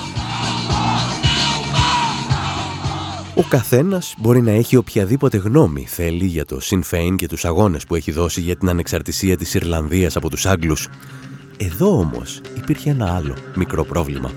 Ο 3.35 3.43
καθένας 3.49 4.13
μπορεί 4.17 4.41
να 4.41 4.51
έχει 4.51 4.75
οποιαδήποτε 4.75 5.37
γνώμη 5.37 5.85
θέλει 5.89 6.25
για 6.25 6.45
το 6.45 6.59
Sinn 6.63 6.81
Féin 6.91 7.15
και 7.15 7.27
τους 7.27 7.45
αγώνες 7.45 7.85
που 7.85 7.95
έχει 7.95 8.11
δώσει 8.11 8.41
για 8.41 8.55
την 8.55 8.69
ανεξαρτησία 8.69 9.37
της 9.37 9.53
Ιρλανδίας 9.53 10.15
από 10.15 10.29
τους 10.29 10.45
Άγγλους. 10.45 10.89
Εδώ 11.57 11.97
όμως 11.97 12.41
υπήρχε 12.57 12.89
ένα 12.89 13.15
άλλο 13.15 13.35
μικρό 13.55 13.83
πρόβλημα. 13.85 14.31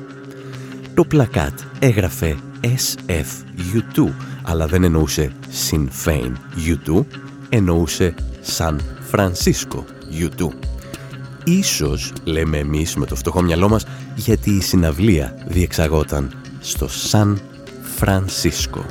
Το 0.96 1.04
πλακάτ 1.04 1.58
έγραφε 1.78 2.36
SFU2, 2.62 4.12
αλλά 4.42 4.66
δεν 4.66 4.84
εννοούσε 4.84 5.32
Sinn 5.70 5.86
Féin 6.04 6.32
U2, 6.66 7.04
εννοούσε 7.48 8.14
San 8.56 8.76
Francisco 9.12 9.82
U2. 10.20 10.48
Ίσως, 11.44 12.12
λέμε 12.24 12.58
εμείς 12.58 12.96
με 12.96 13.06
το 13.06 13.16
φτωχό 13.16 13.42
μυαλό 13.42 13.68
μας, 13.68 13.86
γιατί 14.14 14.50
η 14.50 14.60
συναυλία 14.60 15.34
διεξαγόταν 15.46 16.32
στο 16.60 16.88
Σαν 16.88 17.40
Φρανσίσκο. 17.96 18.84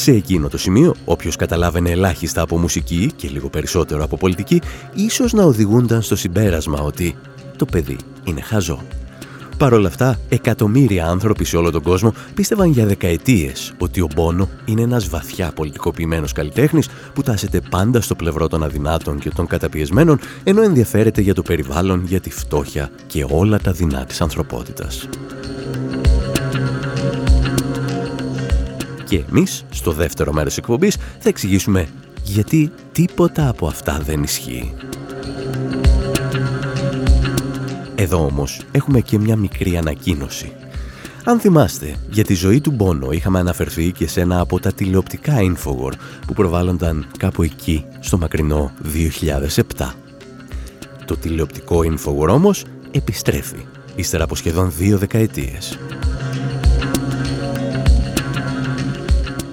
Σε 0.00 0.12
εκείνο 0.12 0.48
το 0.48 0.58
σημείο, 0.58 0.94
όποιος 1.04 1.36
καταλάβαινε 1.36 1.90
ελάχιστα 1.90 2.42
από 2.42 2.58
μουσική 2.58 3.12
και 3.16 3.28
λίγο 3.28 3.48
περισσότερο 3.48 4.04
από 4.04 4.16
πολιτική, 4.16 4.60
ίσως 4.94 5.32
να 5.32 5.44
οδηγούνταν 5.44 6.02
στο 6.02 6.16
συμπέρασμα 6.16 6.80
ότι 6.80 7.16
το 7.56 7.64
παιδί 7.64 7.96
είναι 8.24 8.40
χαζό. 8.40 8.82
Παρ' 9.56 9.72
όλα 9.72 9.88
αυτά, 9.88 10.18
εκατομμύρια 10.28 11.06
άνθρωποι 11.06 11.44
σε 11.44 11.56
όλο 11.56 11.70
τον 11.70 11.82
κόσμο 11.82 12.14
πίστευαν 12.34 12.70
για 12.70 12.86
δεκαετίες 12.86 13.72
ότι 13.78 14.00
ο 14.00 14.08
Μπόνο 14.14 14.48
είναι 14.64 14.82
ένας 14.82 15.08
βαθιά 15.08 15.52
πολιτικοποιημένος 15.54 16.32
καλλιτέχνης 16.32 16.88
που 17.14 17.22
τάσεται 17.22 17.60
πάντα 17.70 18.00
στο 18.00 18.14
πλευρό 18.14 18.48
των 18.48 18.62
αδυνάτων 18.62 19.18
και 19.18 19.30
των 19.30 19.46
καταπιεσμένων, 19.46 20.18
ενώ 20.44 20.62
ενδιαφέρεται 20.62 21.20
για 21.20 21.34
το 21.34 21.42
περιβάλλον, 21.42 22.04
για 22.06 22.20
τη 22.20 22.30
φτώχεια 22.30 22.90
και 23.06 23.26
όλα 23.30 23.58
τα 23.58 23.72
δεινά 23.72 24.04
της 24.04 24.20
ανθρωπότητας. 24.20 25.08
Και 29.10 29.24
εμείς, 29.30 29.64
στο 29.70 29.92
δεύτερο 29.92 30.32
μέρος 30.32 30.56
εκπομπής, 30.56 30.96
θα 30.96 31.28
εξηγήσουμε 31.28 31.88
γιατί 32.22 32.72
τίποτα 32.92 33.48
από 33.48 33.66
αυτά 33.66 34.00
δεν 34.04 34.22
ισχύει. 34.22 34.74
Εδώ 37.94 38.24
όμως 38.24 38.60
έχουμε 38.72 39.00
και 39.00 39.18
μια 39.18 39.36
μικρή 39.36 39.76
ανακοίνωση. 39.76 40.52
Αν 41.24 41.40
θυμάστε, 41.40 41.94
για 42.10 42.24
τη 42.24 42.34
ζωή 42.34 42.60
του 42.60 42.70
Μπόνο 42.70 43.10
είχαμε 43.10 43.38
αναφερθεί 43.38 43.92
και 43.92 44.08
σε 44.08 44.20
ένα 44.20 44.40
από 44.40 44.60
τα 44.60 44.72
τηλεοπτικά 44.72 45.34
Infowar 45.38 45.92
που 46.26 46.32
προβάλλονταν 46.32 47.06
κάπου 47.18 47.42
εκεί 47.42 47.84
στο 48.00 48.18
μακρινό 48.18 48.72
2007. 49.76 49.90
Το 51.04 51.16
τηλεοπτικό 51.16 51.78
Infowar 51.78 52.28
όμως 52.28 52.64
επιστρέφει, 52.90 53.66
ύστερα 53.94 54.24
από 54.24 54.34
σχεδόν 54.34 54.72
δύο 54.76 54.98
δεκαετίες. 54.98 55.78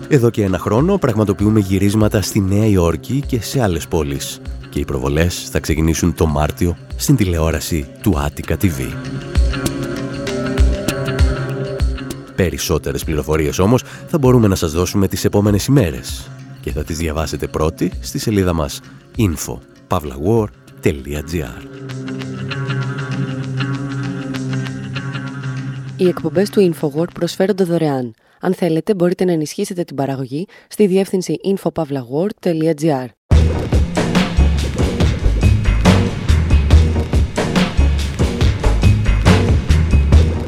Εδώ 0.09 0.29
και 0.29 0.43
ένα 0.43 0.57
χρόνο 0.57 0.97
πραγματοποιούμε 0.97 1.59
γυρίσματα 1.59 2.21
στη 2.21 2.39
Νέα 2.39 2.65
Υόρκη 2.65 3.23
και 3.27 3.41
σε 3.41 3.61
άλλες 3.61 3.87
πόλεις 3.87 4.41
και 4.69 4.79
οι 4.79 4.85
προβολές 4.85 5.49
θα 5.49 5.59
ξεκινήσουν 5.59 6.13
το 6.13 6.25
Μάρτιο 6.25 6.77
στην 6.95 7.15
τηλεόραση 7.15 7.87
του 8.01 8.13
Attica 8.15 8.53
TV. 8.53 8.93
Περισσότερες 12.35 13.03
πληροφορίες 13.03 13.59
όμως 13.59 13.83
θα 14.07 14.17
μπορούμε 14.17 14.47
να 14.47 14.55
σας 14.55 14.71
δώσουμε 14.71 15.07
τις 15.07 15.25
επόμενες 15.25 15.65
ημέρες 15.65 16.29
και 16.61 16.71
θα 16.71 16.83
τις 16.83 16.97
διαβάσετε 16.97 17.47
πρώτοι 17.47 17.91
στη 17.99 18.19
σελίδα 18.19 18.53
μας 18.53 18.79
info.pavlawar.gr 19.17 21.61
Οι 25.97 26.07
εκπομπές 26.07 26.49
του 26.49 26.73
InfoWord 26.73 27.13
προσφέρονται 27.13 27.63
δωρεάν. 27.63 28.13
Αν 28.47 28.53
θέλετε 28.53 28.95
μπορείτε 28.95 29.25
να 29.25 29.31
ενισχύσετε 29.31 29.83
την 29.83 29.95
παραγωγή 29.95 30.47
στη 30.67 30.87
διεύθυνση 30.87 31.39
infopavlagor.gr 31.43 33.05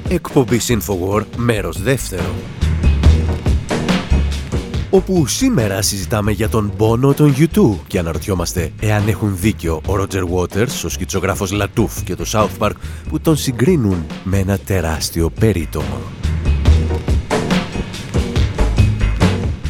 Εκπομπή 0.10 0.60
Infowar, 0.68 1.24
μέρος 1.36 1.82
δεύτερο. 1.82 2.36
όπου 4.90 5.28
σήμερα 5.28 5.82
συζητάμε 5.82 6.32
για 6.32 6.50
τον 6.50 6.74
πόνο 6.78 7.14
των 7.14 7.36
YouTube 7.38 7.80
και 7.88 8.00
αναρωτιόμαστε 8.00 8.72
εάν 8.82 9.08
έχουν 9.08 9.38
δίκιο 9.38 9.82
ο 9.88 9.94
Roger 9.94 10.24
Waters, 10.34 10.84
ο 10.86 10.90
σκητσογράφος 10.90 11.52
Λατούφ 11.52 12.04
και 12.04 12.16
το 12.16 12.26
South 12.32 12.58
Park 12.60 12.74
που 13.10 13.20
τον 13.20 13.36
συγκρίνουν 13.36 14.06
με 14.24 14.38
ένα 14.38 14.58
τεράστιο 14.58 15.30
περίτομο. 15.30 16.19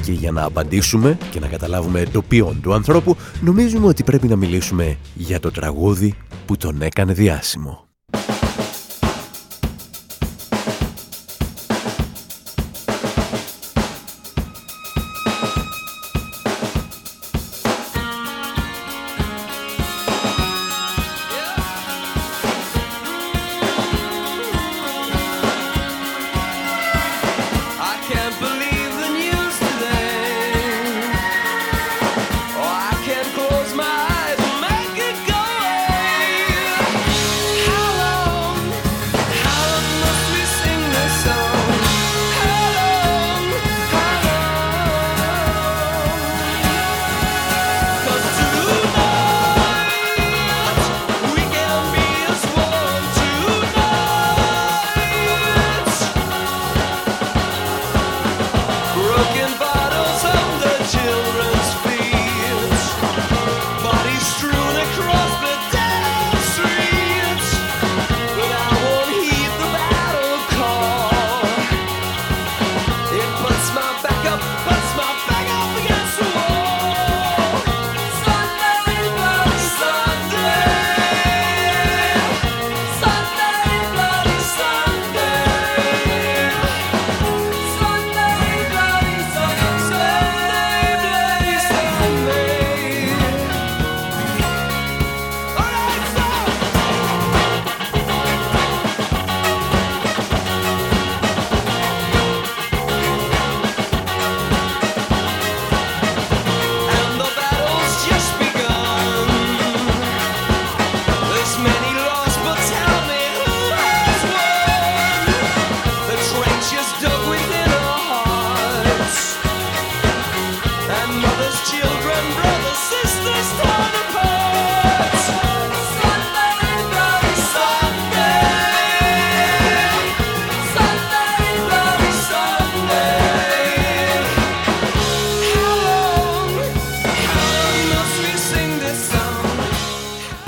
Και 0.10 0.16
για 0.16 0.32
να 0.32 0.44
απαντήσουμε 0.44 1.18
και 1.32 1.40
να 1.40 1.48
καταλάβουμε 1.48 2.04
το 2.12 2.22
ποιόν 2.22 2.62
του 2.62 2.74
ανθρώπου, 2.74 3.16
νομίζουμε 3.42 3.88
ότι 3.88 4.04
πρέπει 4.04 4.28
να 4.28 4.36
μιλήσουμε 4.36 4.98
για 5.14 5.40
το 5.40 5.52
τραγούδι 5.52 6.14
που 6.46 6.58
τον 6.58 6.82
έκανε 6.82 7.14
διάσημο. 7.14 7.89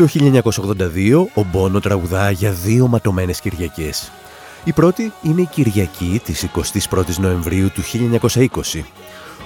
Το 0.02 0.08
1982 0.08 1.26
ο 1.34 1.44
Μπόνο 1.52 1.80
τραγουδά 1.80 2.32
για 2.32 2.52
δύο 2.52 2.88
ματωμένες 2.88 3.40
Κυριακές. 3.40 4.12
Η 4.64 4.72
πρώτη 4.72 5.14
είναι 5.22 5.42
η 5.42 5.46
Κυριακή 5.46 6.22
της 6.24 6.48
21ης 6.90 7.18
Νοεμβρίου 7.18 7.72
του 7.72 7.82
1920. 7.82 8.84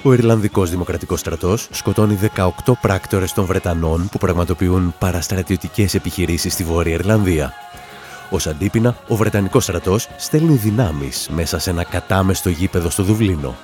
Ο 0.03 0.13
Ιρλανδικός 0.13 0.69
Δημοκρατικός 0.69 1.19
Στρατός 1.19 1.67
σκοτώνει 1.71 2.19
18 2.35 2.49
πράκτορες 2.81 3.33
των 3.33 3.45
Βρετανών 3.45 4.09
που 4.11 4.17
πραγματοποιούν 4.17 4.93
παραστρατιωτικές 4.99 5.93
επιχειρήσεις 5.93 6.53
στη 6.53 6.63
Βόρεια 6.63 6.93
Ιρλανδία. 6.93 7.53
Ως 8.29 8.47
αντίπεινα, 8.47 8.97
ο 9.07 9.15
Βρετανικός 9.15 9.63
στρατός 9.63 10.07
στέλνει 10.17 10.55
δυνάμεις 10.55 11.29
μέσα 11.35 11.59
σε 11.59 11.69
ένα 11.69 11.83
κατάμεστο 11.83 12.49
γήπεδο 12.49 12.89
στο 12.89 13.03
Δουβλίνο. 13.03 13.55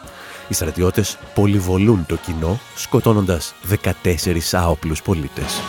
Οι 0.48 0.54
στρατιώτες 0.54 1.18
πολυβολούν 1.34 2.06
το 2.06 2.16
κοινό, 2.16 2.60
σκοτώνοντας 2.76 3.54
14 3.62 4.54
άοπλους 4.54 5.02
πολίτες. 5.02 5.62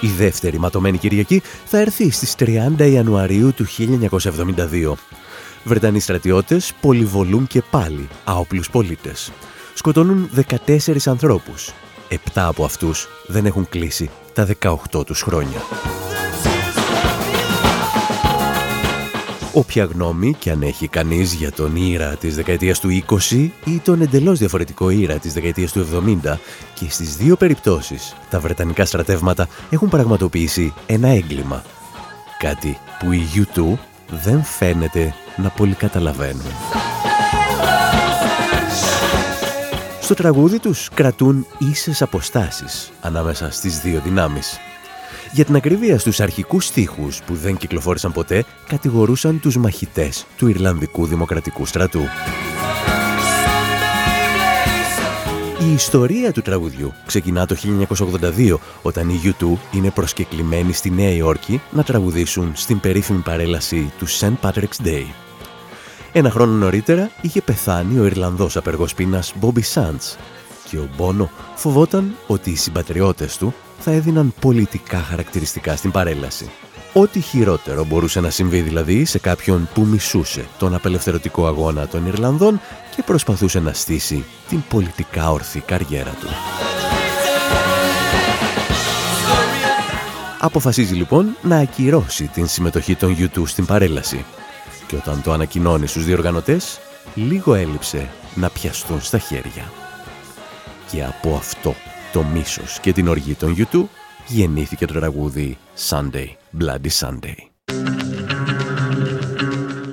Η 0.00 0.08
δεύτερη 0.08 0.58
ματωμένη 0.58 0.98
Κυριακή 0.98 1.42
θα 1.64 1.78
έρθει 1.78 2.10
στις 2.10 2.34
30 2.38 2.90
Ιανουαρίου 2.90 3.52
του 3.54 3.66
1972. 3.66 4.92
Βρετανοί 5.64 6.00
στρατιώτες 6.00 6.72
πολυβολούν 6.80 7.46
και 7.46 7.62
πάλι 7.70 8.08
άοπλους 8.24 8.70
πολίτες. 8.70 9.32
Σκοτώνουν 9.74 10.30
14 10.66 11.06
ανθρώπους. 11.06 11.72
Επτά 12.08 12.46
από 12.46 12.64
αυτούς 12.64 13.08
δεν 13.26 13.46
έχουν 13.46 13.68
κλείσει 13.68 14.10
τα 14.32 14.46
18 14.60 15.04
τους 15.06 15.22
χρόνια. 15.22 15.58
Όποια 19.56 19.84
γνώμη 19.84 20.34
και 20.38 20.50
αν 20.50 20.62
έχει 20.62 20.88
κανείς 20.88 21.32
για 21.32 21.52
τον 21.52 21.76
ήρα 21.76 22.16
της 22.16 22.34
δεκαετίας 22.34 22.80
του 22.80 23.02
20 23.30 23.48
ή 23.64 23.78
τον 23.84 24.00
εντελώς 24.00 24.38
διαφορετικό 24.38 24.90
ήρα 24.90 25.14
της 25.18 25.32
δεκαετίας 25.32 25.72
του 25.72 25.86
70 26.24 26.36
και 26.74 26.86
στις 26.88 27.16
δύο 27.16 27.36
περιπτώσεις 27.36 28.16
τα 28.30 28.40
Βρετανικά 28.40 28.84
στρατεύματα 28.84 29.48
έχουν 29.70 29.88
πραγματοποιήσει 29.88 30.74
ένα 30.86 31.08
έγκλημα. 31.08 31.62
Κάτι 32.38 32.78
που 32.98 33.12
οι 33.12 33.22
U2 33.34 33.78
δεν 34.22 34.42
φαίνεται 34.42 35.14
να 35.36 35.48
πολύ 35.48 35.74
καταλαβαίνουν. 35.74 36.52
Στο 40.00 40.14
τραγούδι 40.14 40.58
τους 40.58 40.88
κρατούν 40.94 41.46
ίσες 41.58 42.02
αποστάσεις 42.02 42.92
ανάμεσα 43.00 43.50
στις 43.50 43.80
δύο 43.80 44.00
δυνάμεις. 44.04 44.58
Για 45.32 45.44
την 45.44 45.56
ακρίβεια 45.56 45.98
στους 45.98 46.20
αρχικούς 46.20 46.66
στίχους 46.66 47.22
που 47.22 47.34
δεν 47.34 47.56
κυκλοφόρησαν 47.56 48.12
ποτέ, 48.12 48.44
κατηγορούσαν 48.68 49.40
τους 49.40 49.56
μαχητές 49.56 50.26
του 50.36 50.48
Ιρλανδικού 50.48 51.06
Δημοκρατικού 51.06 51.66
Στρατού. 51.66 52.02
Η 55.68 55.72
ιστορία 55.72 56.32
του 56.32 56.42
τραγουδιού 56.42 56.92
ξεκινά 57.06 57.46
το 57.46 57.56
1982 58.38 58.56
όταν 58.82 59.08
οι 59.08 59.20
U2 59.24 59.46
είναι 59.72 59.90
προσκεκλημένοι 59.90 60.72
στη 60.72 60.90
Νέα 60.90 61.10
Υόρκη 61.10 61.60
να 61.70 61.82
τραγουδήσουν 61.82 62.52
στην 62.54 62.80
περίφημη 62.80 63.20
παρέλαση 63.20 63.92
του 63.98 64.08
St. 64.08 64.32
Patrick's 64.42 64.86
Day. 64.86 65.04
Ένα 66.12 66.30
χρόνο 66.30 66.52
νωρίτερα 66.52 67.10
είχε 67.20 67.42
πεθάνει 67.42 67.98
ο 67.98 68.06
Ιρλανδός 68.06 68.56
απεργός 68.56 68.94
πείνας 68.94 69.34
Bobby 69.40 69.62
Sands 69.74 70.16
και 70.70 70.76
ο 70.76 70.88
Μπόνο 70.96 71.30
φοβόταν 71.54 72.16
ότι 72.26 72.50
οι 72.50 72.56
συμπατριώτες 72.56 73.36
του 73.36 73.54
θα 73.78 73.90
έδιναν 73.90 74.34
πολιτικά 74.40 74.98
χαρακτηριστικά 74.98 75.76
στην 75.76 75.90
παρέλαση. 75.90 76.50
Ό,τι 76.92 77.20
χειρότερο 77.20 77.84
μπορούσε 77.84 78.20
να 78.20 78.30
συμβεί 78.30 78.60
δηλαδή 78.60 79.04
σε 79.04 79.18
κάποιον 79.18 79.68
που 79.74 79.82
μισούσε 79.84 80.44
τον 80.58 80.74
απελευθερωτικό 80.74 81.46
αγώνα 81.46 81.86
των 81.86 82.06
Ιρλανδών 82.06 82.60
και 82.96 83.02
προσπαθούσε 83.02 83.60
να 83.60 83.72
στήσει 83.72 84.24
την 84.48 84.62
πολιτικά 84.68 85.30
ορθή 85.30 85.60
καριέρα 85.60 86.10
του. 86.20 86.26
Αποφασίζει 90.40 90.94
λοιπόν 90.94 91.36
να 91.42 91.56
ακυρώσει 91.56 92.26
την 92.26 92.46
συμμετοχή 92.46 92.94
των 92.94 93.16
YouTube 93.18 93.46
στην 93.46 93.66
παρέλαση. 93.66 94.24
Και 94.86 94.96
όταν 94.96 95.22
το 95.22 95.32
ανακοινώνει 95.32 95.86
στους 95.86 96.04
διοργανωτές, 96.04 96.80
λίγο 97.14 97.54
έλειψε 97.54 98.08
να 98.34 98.50
πιαστούν 98.50 99.00
στα 99.00 99.18
χέρια. 99.18 99.85
Και 100.90 101.04
από 101.04 101.34
αυτό 101.34 101.74
το 102.12 102.22
μίσος 102.22 102.78
και 102.80 102.92
την 102.92 103.08
οργή 103.08 103.34
των 103.34 103.56
YouTube 103.58 103.88
γεννήθηκε 104.26 104.86
το 104.86 104.94
τραγούδι 104.94 105.58
Sunday, 105.88 106.26
Bloody 106.60 106.90
Sunday. 107.00 107.34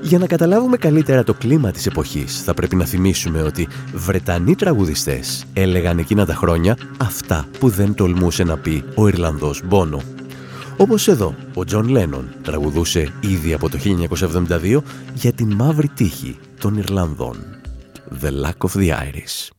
Για 0.01 0.19
να 0.19 0.27
καταλάβουμε 0.27 0.77
καλύτερα 0.77 1.23
το 1.23 1.33
κλίμα 1.33 1.71
της 1.71 1.85
εποχής, 1.85 2.41
θα 2.43 2.53
πρέπει 2.53 2.75
να 2.75 2.85
θυμίσουμε 2.85 3.41
ότι 3.41 3.67
Βρετανοί 3.93 4.55
τραγουδιστές 4.55 5.45
έλεγαν 5.53 5.97
εκείνα 5.97 6.25
τα 6.25 6.33
χρόνια 6.33 6.77
αυτά 6.97 7.47
που 7.59 7.69
δεν 7.69 7.93
τολμούσε 7.93 8.43
να 8.43 8.57
πει 8.57 8.83
ο 8.95 9.07
Ιρλανδός 9.07 9.61
Μπόνο. 9.65 10.01
Όπως 10.77 11.07
εδώ, 11.07 11.35
ο 11.53 11.65
Τζον 11.65 11.87
Λένον 11.87 12.33
τραγουδούσε 12.43 13.13
ήδη 13.19 13.53
από 13.53 13.69
το 13.69 13.77
1972 14.49 14.81
για 15.13 15.31
την 15.31 15.53
μαύρη 15.53 15.87
τύχη 15.87 16.37
των 16.59 16.77
Ιρλανδών. 16.77 17.37
The 18.21 18.29
Luck 18.29 18.67
of 18.67 18.79
the 18.79 18.89
Irish. 18.89 19.49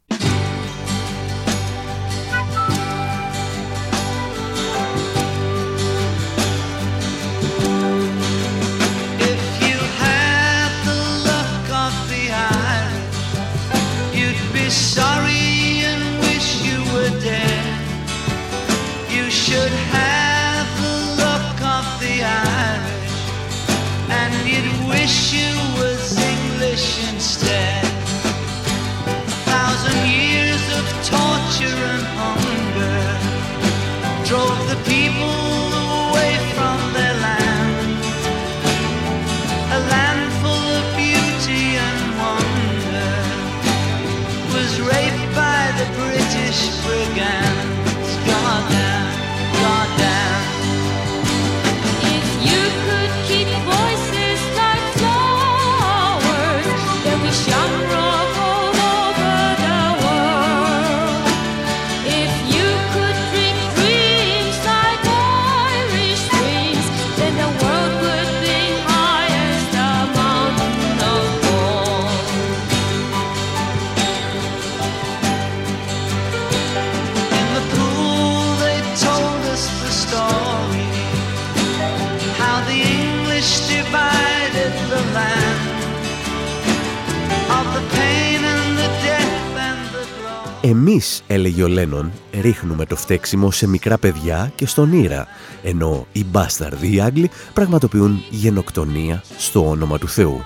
Εμείς, 90.67 91.23
έλεγε 91.27 91.63
ο 91.63 91.69
Λένον, 91.69 92.13
ρίχνουμε 92.41 92.87
το 92.87 92.97
φταίξιμο 92.97 93.51
σε 93.51 93.67
μικρά 93.67 93.99
παιδιά 93.99 94.53
και 94.55 94.67
στον 94.67 94.93
IRA, 94.93 95.27
ενώ 95.63 96.07
οι 96.13 96.25
μπάσταρδοι 96.25 96.95
οι 96.95 97.01
Άγγλοι 97.01 97.31
πραγματοποιούν 97.53 98.25
γενοκτονία 98.31 99.23
στο 99.39 99.69
όνομα 99.69 99.99
του 99.99 100.09
Θεού. 100.09 100.45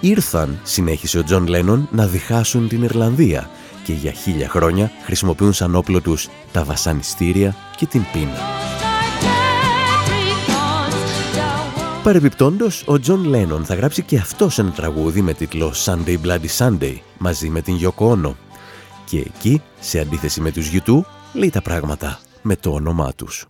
Ήρθαν, 0.00 0.58
συνέχισε 0.62 1.18
ο 1.18 1.24
Τζον 1.24 1.46
Λένον, 1.46 1.88
να 1.92 2.06
διχάσουν 2.06 2.68
την 2.68 2.82
Ιρλανδία 2.82 3.50
και 3.84 3.92
για 3.92 4.12
χίλια 4.12 4.48
χρόνια 4.48 4.90
χρησιμοποιούν 5.04 5.52
σαν 5.52 5.74
όπλο 5.74 6.00
τους 6.00 6.28
τα 6.52 6.64
βασανιστήρια 6.64 7.56
και 7.76 7.86
την 7.86 8.02
πείνα. 8.12 8.38
Παρεμπιπτόντως, 12.02 12.82
ο 12.86 13.00
Τζον 13.00 13.24
Λένον 13.24 13.64
θα 13.64 13.74
γράψει 13.74 14.02
και 14.02 14.16
αυτός 14.16 14.58
ένα 14.58 14.70
τραγούδι 14.70 15.22
με 15.22 15.32
τίτλο 15.32 15.72
«Sunday 15.84 16.16
Bloody 16.24 16.58
Sunday» 16.58 16.96
μαζί 17.18 17.48
με 17.48 17.60
την 17.60 17.78
Yoko 17.80 18.10
Ono 18.10 18.32
και 19.04 19.18
εκεί, 19.18 19.62
σε 19.80 19.98
αντίθεση 20.00 20.40
με 20.40 20.50
τους 20.50 20.70
YouTube, 20.72 21.04
λέει 21.32 21.50
τα 21.50 21.62
πράγματα 21.62 22.20
με 22.42 22.56
το 22.56 22.70
όνομά 22.70 23.12
τους. 23.14 23.46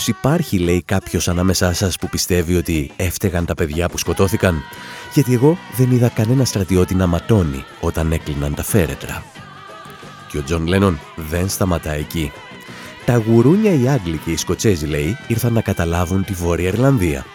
Μήπως 0.00 0.18
υπάρχει, 0.18 0.58
λέει 0.58 0.82
κάποιος 0.82 1.28
ανάμεσά 1.28 1.72
σας 1.72 1.96
που 1.96 2.08
πιστεύει 2.08 2.56
ότι 2.56 2.90
έφταιγαν 2.96 3.44
τα 3.44 3.54
παιδιά 3.54 3.88
που 3.88 3.98
σκοτώθηκαν, 3.98 4.62
γιατί 5.14 5.34
εγώ 5.34 5.58
δεν 5.76 5.90
είδα 5.90 6.08
κανένα 6.08 6.44
στρατιώτη 6.44 6.94
να 6.94 7.06
ματώνει 7.06 7.64
όταν 7.80 8.12
έκλειναν 8.12 8.54
τα 8.54 8.62
φέρετρα. 8.62 9.24
Και 10.28 10.38
ο 10.38 10.42
Τζον 10.42 10.66
Λένον 10.66 10.98
δεν 11.16 11.48
σταματά 11.48 11.92
εκεί. 11.92 12.32
Τα 13.04 13.16
γουρούνια 13.16 13.74
οι 13.74 13.88
Άγγλοι 13.88 14.16
και 14.16 14.30
οι 14.30 14.36
Σκοτσέζοι, 14.36 14.86
λέει, 14.86 15.16
ήρθαν 15.26 15.52
να 15.52 15.60
καταλάβουν 15.60 16.24
τη 16.24 16.32
Βόρεια 16.32 16.68
Ιρλανδία. 16.68 17.26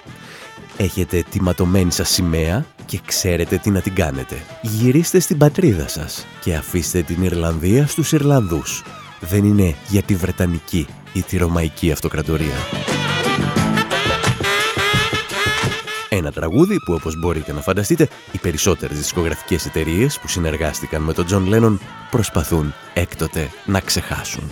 Έχετε 0.78 1.24
τη 1.30 1.42
ματωμένη 1.42 1.92
σας 1.92 2.10
σημαία 2.10 2.66
και 2.86 3.00
ξέρετε 3.06 3.58
τι 3.58 3.70
να 3.70 3.82
την 3.82 3.96
κάνετε. 3.96 4.36
Γυρίστε 4.62 5.20
στην 5.20 5.38
πατρίδα 5.38 5.88
σας 5.88 6.26
και 6.42 6.56
αφήστε 6.56 7.02
την 7.02 7.24
Ιρλανδία 7.24 7.88
στους 7.88 8.12
Ιρλανδούς. 8.12 8.84
Δεν 9.20 9.44
είναι 9.44 9.76
για 9.90 10.02
τη 10.02 10.16
Βρετανική 10.16 10.88
ή 11.16 11.22
τη 11.22 11.38
Ρωμαϊκή 11.38 11.92
Αυτοκρατορία. 11.92 12.56
Ένα 16.10 16.32
τραγούδι 16.32 16.80
που 16.80 16.94
όπως 16.94 17.20
μπορείτε 17.20 17.54
να 17.54 17.62
φανταστείτε 17.62 18.10
οι 18.32 18.38
περισσότερες 18.38 18.98
δισκογραφικές 18.98 19.66
εταιρείες 19.66 20.20
που 20.20 20.28
συνεργάστηκαν 20.28 21.02
με 21.02 21.14
τον 21.14 21.26
Τζον 21.26 21.46
Λένον 21.46 21.80
προσπαθούν 22.12 22.74
έκτοτε 22.94 23.50
να 23.66 23.80
ξεχάσουν. 23.80 24.50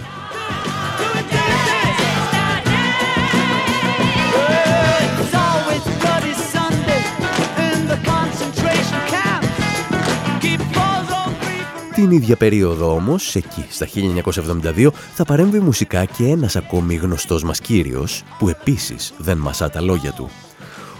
Την 12.04 12.12
ίδια 12.12 12.36
περίοδο 12.36 12.94
όμως, 12.96 13.36
εκεί 13.36 13.66
στα 13.70 13.88
1972, 14.76 14.90
θα 15.14 15.24
παρέμβει 15.26 15.60
μουσικά 15.60 16.06
και 16.06 16.24
ένας 16.24 16.56
ακόμη 16.56 16.96
γνωστός 16.96 17.44
μας 17.44 17.60
κύριος, 17.60 18.24
που 18.40 18.50
επίσης 18.50 19.14
δεν 19.18 19.38
μασά 19.38 19.70
τα 19.70 19.82
λόγια 19.82 20.12
του. 20.12 20.30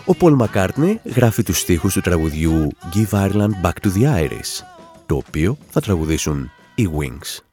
Ο 0.06 0.16
Πολ 0.16 0.34
Μακάρτνι 0.34 1.00
γράφει 1.04 1.44
τους 1.44 1.60
στίχους 1.60 1.94
του 1.94 2.02
τραγουδιού 2.02 2.68
«Give 2.94 3.20
Ireland 3.20 3.52
Back 3.64 3.74
to 3.82 3.88
the 3.96 4.24
Irish», 4.24 4.64
το 5.06 5.16
οποίο 5.16 5.58
θα 5.70 5.82
τραγουδήσουν 5.82 6.52
οι 6.76 6.90
Wings. 6.98 7.53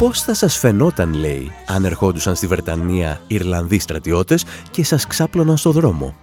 Πώς 0.00 0.22
θα 0.22 0.34
σας 0.34 0.56
φαινόταν, 0.56 1.14
λέει, 1.14 1.52
αν 1.66 1.84
ερχόντουσαν 1.84 2.34
στη 2.34 2.46
Βρετανία 2.46 3.20
Ιρλανδοί 3.26 3.78
στρατιώτες 3.78 4.44
και 4.70 4.84
σας 4.84 5.06
ξάπλωναν 5.06 5.56
στο 5.56 5.70
δρόμο; 5.70 6.14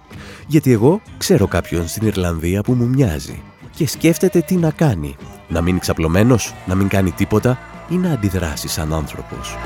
Γιατί 0.46 0.72
εγώ 0.72 1.00
ξέρω 1.18 1.46
κάποιον 1.46 1.88
στην 1.88 2.06
Ιρλανδία 2.06 2.62
που 2.62 2.72
μου 2.72 2.88
μοιάζει 2.88 3.42
και 3.76 3.86
σκέφτεται 3.88 4.40
τι 4.40 4.56
να 4.56 4.70
κάνει. 4.70 5.16
Να 5.48 5.60
μείνει 5.60 5.78
ξαπλωμένος, 5.78 6.54
να 6.66 6.74
μην 6.74 6.88
κάνει 6.88 7.10
τίποτα 7.10 7.58
ή 7.88 7.94
να 7.94 8.12
αντιδράσει 8.12 8.68
σαν 8.68 8.94
άνθρωπος. 8.94 9.56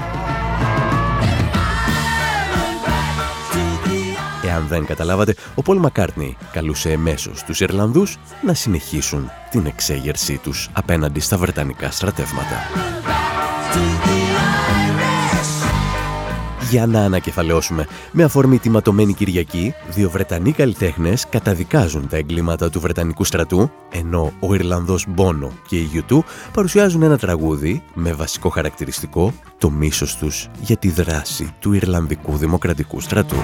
Εάν 4.44 4.66
δεν 4.68 4.86
καταλάβατε, 4.86 5.34
ο 5.54 5.62
Πολ 5.62 5.78
Μακάρτνι 5.78 6.36
καλούσε 6.52 6.90
εμέσως 6.90 7.42
τους 7.42 7.60
Ιρλανδούς 7.60 8.18
να 8.44 8.54
συνεχίσουν 8.54 9.30
την 9.50 9.66
εξέγερσή 9.66 10.38
τους 10.42 10.68
απέναντι 10.72 11.20
στα 11.20 11.36
Βρετανικά 11.36 11.90
στρατεύματα. 11.90 12.56
Για 16.72 16.86
να 16.86 17.00
ανακεφαλαιώσουμε, 17.04 17.86
με 18.12 18.24
αφορμή 18.24 18.58
τη 18.58 18.70
ματωμένη 18.70 19.14
Κυριακή, 19.14 19.74
δύο 19.90 20.10
Βρετανοί 20.10 20.52
καλλιτέχνες 20.52 21.28
καταδικάζουν 21.28 22.08
τα 22.08 22.16
εγκλήματα 22.16 22.70
του 22.70 22.80
Βρετανικού 22.80 23.24
στρατού, 23.24 23.70
ενώ 23.90 24.32
ο 24.40 24.54
Ιρλανδός 24.54 25.06
Μπόνο 25.08 25.52
και 25.68 25.76
η 25.76 26.04
U2 26.08 26.18
παρουσιάζουν 26.52 27.02
ένα 27.02 27.18
τραγούδι 27.18 27.82
με 27.94 28.12
βασικό 28.12 28.48
χαρακτηριστικό 28.48 29.32
το 29.58 29.70
μίσος 29.70 30.16
τους 30.16 30.48
για 30.60 30.76
τη 30.76 30.90
δράση 30.90 31.54
του 31.60 31.72
Ιρλανδικού 31.72 32.36
Δημοκρατικού 32.36 33.00
στρατού. 33.00 33.36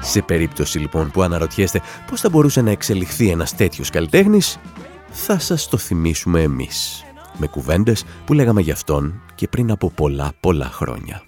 Σε 0.00 0.22
περίπτωση 0.22 0.78
λοιπόν 0.78 1.10
που 1.10 1.22
αναρωτιέστε 1.22 1.80
πώς 2.10 2.20
θα 2.20 2.28
μπορούσε 2.28 2.60
να 2.60 2.70
εξελιχθεί 2.70 3.28
ένας 3.28 3.54
τέτοιος 3.54 3.90
καλλιτέχνης, 3.90 4.58
θα 5.10 5.38
σας 5.38 5.68
το 5.68 5.76
θυμίσουμε 5.76 6.42
εμείς. 6.42 7.04
Με 7.38 7.46
κουβέντες 7.46 8.04
που 8.26 8.32
λέγαμε 8.32 8.60
γι' 8.60 8.70
αυτόν 8.70 9.22
και 9.34 9.48
πριν 9.48 9.70
από 9.70 9.90
πολλά 9.90 10.32
πολλά 10.40 10.66
χρόνια. 10.66 11.27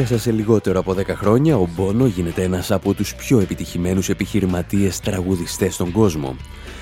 Μέσα 0.00 0.18
σε 0.18 0.32
λιγότερο 0.32 0.78
από 0.78 0.94
10 0.94 1.06
χρόνια, 1.06 1.56
ο 1.56 1.68
Μπόνο 1.76 2.06
γίνεται 2.06 2.42
ένας 2.42 2.70
από 2.70 2.94
τους 2.94 3.14
πιο 3.14 3.40
επιτυχημένους 3.40 4.08
επιχειρηματίες 4.08 5.00
τραγουδιστές 5.00 5.74
στον 5.74 5.92
κόσμο. 5.92 6.36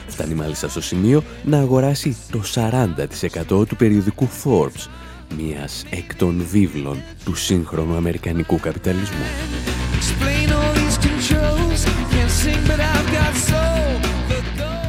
Φτάνει 0.07 0.35
μάλιστα 0.35 0.69
στο 0.69 0.81
σημείο 0.81 1.23
να 1.45 1.59
αγοράσει 1.59 2.17
το 2.31 2.43
40% 2.55 3.67
του 3.67 3.77
περιοδικού 3.77 4.29
Forbes, 4.45 4.89
μιας 5.37 5.85
εκ 5.91 6.15
των 6.15 6.47
βίβλων 6.51 7.03
του 7.25 7.35
σύγχρονου 7.35 7.97
αμερικανικού 7.97 8.61
καπιταλισμού. 8.61 9.25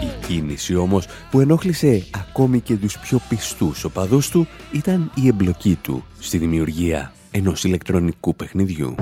Η 0.02 0.28
κίνηση 0.28 0.76
όμως 0.76 1.06
που 1.32 1.40
ενόχλησε 1.40 2.06
ακόμη 2.16 2.60
και 2.60 2.76
τους 2.76 2.98
πιο 2.98 3.22
πιστούς 3.30 3.84
οπαδούς 3.84 4.30
του 4.30 4.48
ήταν 4.72 5.12
η 5.16 5.28
εμπλοκή 5.28 5.78
του 5.82 6.04
στη 6.20 6.38
δημιουργία 6.38 7.12
ενός 7.38 7.64
ηλεκτρονικού 7.64 8.36
παιχνιδιού. 8.36 8.96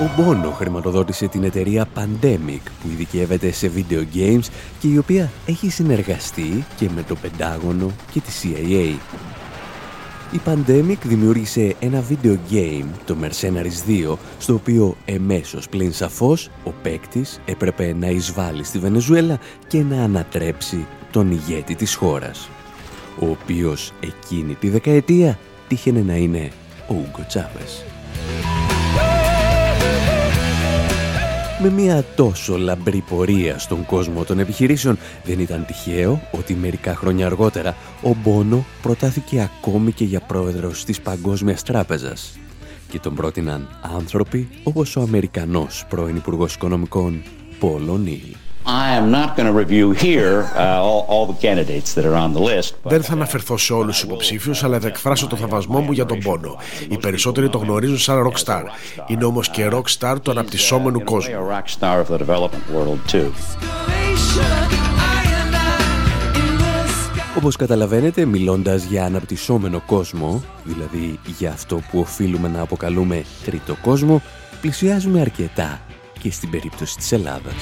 Ο 0.00 0.10
Μπόνο 0.16 0.50
χρηματοδότησε 0.50 1.26
την 1.28 1.44
εταιρεία 1.44 1.88
Pandemic 1.94 2.60
που 2.82 2.88
ειδικεύεται 2.90 3.52
σε 3.52 3.70
video 3.76 4.16
games 4.16 4.46
και 4.80 4.88
η 4.88 4.98
οποία 4.98 5.30
έχει 5.46 5.70
συνεργαστεί 5.70 6.64
και 6.76 6.88
με 6.94 7.02
το 7.02 7.14
Πεντάγωνο 7.14 7.90
και 8.12 8.20
τη 8.20 8.30
CIA. 8.42 8.98
Η 10.32 10.40
Pandemic 10.46 10.96
δημιούργησε 11.02 11.74
ένα 11.80 12.04
video 12.08 12.36
game, 12.50 12.86
το 13.06 13.16
Mercenaries 13.22 14.10
2, 14.12 14.16
στο 14.38 14.54
οποίο 14.54 14.96
εμέσως 15.04 15.68
πλην 15.68 15.92
σαφώς 15.92 16.50
ο 16.64 16.70
παίκτης 16.82 17.40
έπρεπε 17.44 17.94
να 17.94 18.06
εισβάλλει 18.08 18.64
στη 18.64 18.78
Βενεζουέλα 18.78 19.38
και 19.66 19.82
να 19.82 20.02
ανατρέψει 20.02 20.86
τον 21.10 21.30
ηγέτη 21.30 21.74
της 21.74 21.94
χώρας, 21.94 22.48
ο 23.20 23.26
οποίος 23.30 23.92
εκείνη 24.00 24.54
τη 24.54 24.68
δεκαετία 24.68 25.38
τύχαινε 25.68 26.02
να 26.02 26.16
είναι 26.16 26.50
ο 26.88 26.94
Ούγκο 26.94 27.24
Τσάβες. 27.28 27.84
Με 31.60 31.70
μια 31.70 32.04
τόσο 32.16 32.58
λαμπρή 32.58 33.04
πορεία 33.08 33.58
στον 33.58 33.86
κόσμο 33.86 34.24
των 34.24 34.38
επιχειρήσεων 34.38 34.98
δεν 35.24 35.40
ήταν 35.40 35.64
τυχαίο 35.66 36.20
ότι 36.32 36.54
μερικά 36.54 36.94
χρόνια 36.94 37.26
αργότερα 37.26 37.76
ο 38.02 38.14
Μπόνο 38.22 38.64
προτάθηκε 38.82 39.40
ακόμη 39.40 39.92
και 39.92 40.04
για 40.04 40.20
πρόεδρος 40.20 40.84
της 40.84 41.00
Παγκόσμιας 41.00 41.62
Τράπεζας 41.62 42.38
και 42.90 42.98
τον 42.98 43.14
πρότειναν 43.14 43.68
άνθρωποι 43.96 44.48
όπως 44.62 44.96
ο 44.96 45.00
Αμερικανός 45.00 45.86
πρώην 45.88 46.16
Υπουργός 46.16 46.54
Οικονομικών 46.54 47.22
Πολ 47.58 47.88
Ονίλ. 47.88 48.47
Δεν 52.82 53.02
θα 53.02 53.12
αναφερθώ 53.12 53.56
σε 53.56 53.72
όλους 53.72 53.94
τους 53.94 54.02
υποψήφιους, 54.02 54.64
αλλά 54.64 54.80
θα 54.80 54.86
εκφράσω 54.86 55.26
το 55.26 55.36
θαυμασμό 55.36 55.80
μου 55.80 55.92
για 55.92 56.06
τον 56.06 56.18
πόνο. 56.18 56.56
Οι 56.88 56.96
περισσότεροι 56.96 57.48
το 57.48 57.58
γνωρίζουν 57.58 57.98
σαν 57.98 58.26
rockstar. 58.26 58.62
Είναι 59.06 59.24
όμως 59.24 59.50
και 59.50 59.68
rockstar 59.72 60.16
του 60.22 60.30
αναπτυσσόμενου 60.30 61.04
κόσμου. 61.04 61.34
Όπως 67.36 67.56
καταλαβαίνετε, 67.56 68.24
μιλώντας 68.24 68.84
για 68.84 69.04
αναπτυσσόμενο 69.04 69.82
κόσμο, 69.86 70.42
δηλαδή 70.64 71.18
για 71.38 71.50
αυτό 71.50 71.80
που 71.90 71.98
οφείλουμε 71.98 72.48
να 72.48 72.60
αποκαλούμε 72.60 73.24
τρίτο 73.44 73.76
κόσμο, 73.82 74.22
πλησιάζουμε 74.60 75.20
αρκετά 75.20 75.80
και 76.20 76.30
στην 76.30 76.50
περίπτωση 76.50 76.96
της 76.96 77.12
Ελλάδας. 77.12 77.54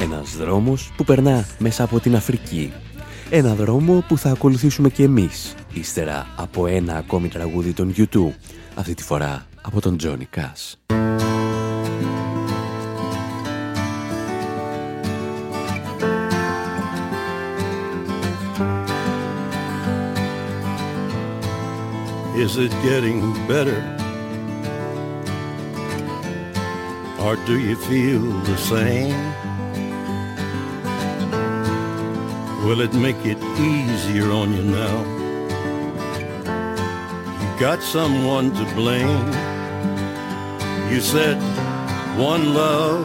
Ένας 0.00 0.36
δρόμος 0.36 0.92
που 0.96 1.04
περνά 1.04 1.46
μέσα 1.58 1.84
από 1.84 2.00
την 2.00 2.16
Αφρική. 2.16 2.72
Ένα 3.30 3.54
δρόμο 3.54 4.04
που 4.08 4.18
θα 4.18 4.30
ακολουθήσουμε 4.30 4.88
και 4.88 5.02
εμείς, 5.02 5.54
ύστερα 5.72 6.26
από 6.36 6.66
ένα 6.66 6.96
ακόμη 6.96 7.28
τραγούδι 7.28 7.72
των 7.72 7.94
YouTube, 7.96 8.34
αυτή 8.74 8.94
τη 8.94 9.02
φορά 9.02 9.46
από 9.62 9.80
τον 9.80 9.96
Τζόνι 9.96 10.24
Κάς. 10.24 10.78
Is 22.44 22.56
it 22.56 22.72
getting 22.82 23.20
better? 23.46 23.99
Or 27.20 27.36
do 27.44 27.58
you 27.58 27.76
feel 27.76 28.22
the 28.48 28.56
same? 28.56 29.14
Will 32.64 32.80
it 32.80 32.94
make 32.94 33.26
it 33.26 33.36
easier 33.60 34.30
on 34.30 34.54
you 34.54 34.62
now? 34.62 34.96
You 37.40 37.60
got 37.60 37.82
someone 37.82 38.52
to 38.54 38.64
blame. 38.74 39.26
You 40.90 41.00
said 41.02 41.36
one 42.16 42.54
love, 42.54 43.04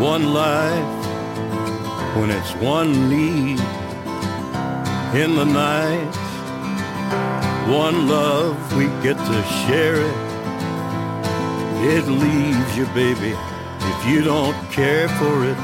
one 0.00 0.32
life, 0.34 1.06
when 2.16 2.30
it's 2.30 2.52
one 2.56 3.08
need 3.08 3.60
in 5.14 5.36
the 5.36 5.44
night. 5.44 6.16
One 7.68 8.08
love, 8.08 8.56
we 8.76 8.86
get 9.04 9.16
to 9.16 9.42
share 9.66 9.94
it. 9.94 10.29
It 11.82 12.06
leaves 12.06 12.76
you, 12.76 12.86
baby, 12.94 13.34
if 13.80 14.06
you 14.06 14.22
don't 14.22 14.54
care 14.70 15.08
for 15.08 15.44
it. 15.44 15.56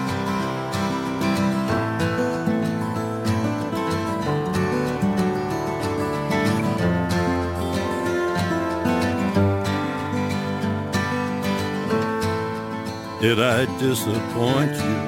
Did 13.21 13.41
I 13.41 13.67
disappoint 13.79 14.73
you 14.77 14.99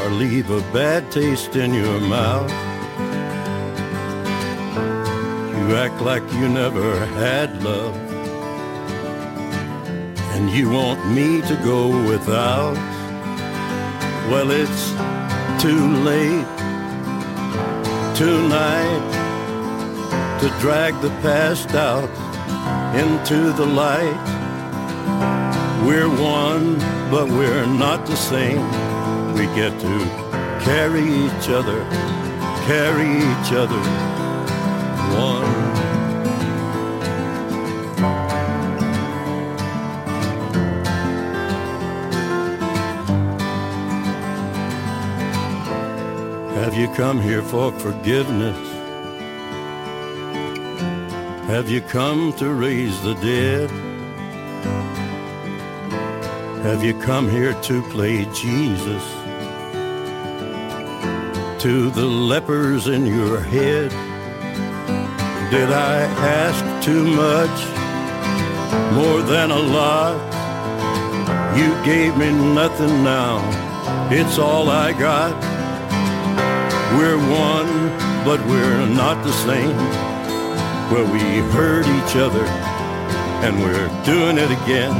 or 0.00 0.10
leave 0.10 0.50
a 0.50 0.60
bad 0.72 1.10
taste 1.10 1.56
in 1.56 1.72
your 1.72 2.00
mouth? 2.00 2.50
You 5.56 5.76
act 5.76 6.00
like 6.02 6.22
you 6.34 6.48
never 6.48 7.06
had 7.06 7.62
love, 7.62 8.05
and 10.36 10.50
you 10.50 10.68
want 10.68 11.00
me 11.10 11.40
to 11.40 11.56
go 11.64 11.88
without. 12.06 12.76
Well, 14.30 14.50
it's 14.50 14.90
too 15.62 15.84
late 16.04 16.46
tonight 18.14 19.06
to 20.40 20.48
drag 20.60 20.92
the 21.00 21.08
past 21.22 21.70
out 21.70 22.10
into 23.02 23.50
the 23.52 23.64
light. 23.64 24.20
We're 25.86 26.10
one, 26.10 26.78
but 27.10 27.28
we're 27.28 27.64
not 27.64 28.04
the 28.04 28.16
same. 28.16 28.62
We 29.32 29.46
get 29.60 29.72
to 29.80 29.94
carry 30.68 31.06
each 31.24 31.48
other, 31.48 31.80
carry 32.66 33.10
each 33.24 33.52
other 33.62 33.80
one. 35.16 35.45
Have 46.76 46.90
you 46.90 46.94
come 46.94 47.22
here 47.22 47.42
for 47.42 47.72
forgiveness? 47.72 48.68
Have 51.46 51.70
you 51.70 51.80
come 51.80 52.34
to 52.34 52.52
raise 52.52 53.00
the 53.00 53.14
dead? 53.14 53.70
Have 56.64 56.84
you 56.84 56.92
come 57.00 57.30
here 57.30 57.54
to 57.62 57.80
play 57.84 58.26
Jesus? 58.26 59.02
To 61.62 61.88
the 61.92 62.04
lepers 62.04 62.88
in 62.88 63.06
your 63.06 63.40
head? 63.40 63.90
Did 65.50 65.72
I 65.72 66.02
ask 66.42 66.84
too 66.84 67.04
much? 67.04 67.58
More 68.92 69.22
than 69.22 69.50
a 69.50 69.62
lot? 69.78 70.18
You 71.56 71.72
gave 71.86 72.18
me 72.18 72.30
nothing 72.32 73.02
now. 73.02 73.40
It's 74.10 74.38
all 74.38 74.68
I 74.68 74.92
got. 74.92 75.45
We're 76.94 77.18
one, 77.18 77.88
but 78.24 78.38
we're 78.46 78.86
not 78.86 79.24
the 79.24 79.32
same. 79.32 79.76
Well, 80.90 81.10
we 81.12 81.42
hurt 81.50 81.86
each 81.98 82.14
other, 82.16 82.46
and 83.44 83.58
we're 83.60 83.88
doing 84.04 84.38
it 84.38 84.50
again. 84.62 84.94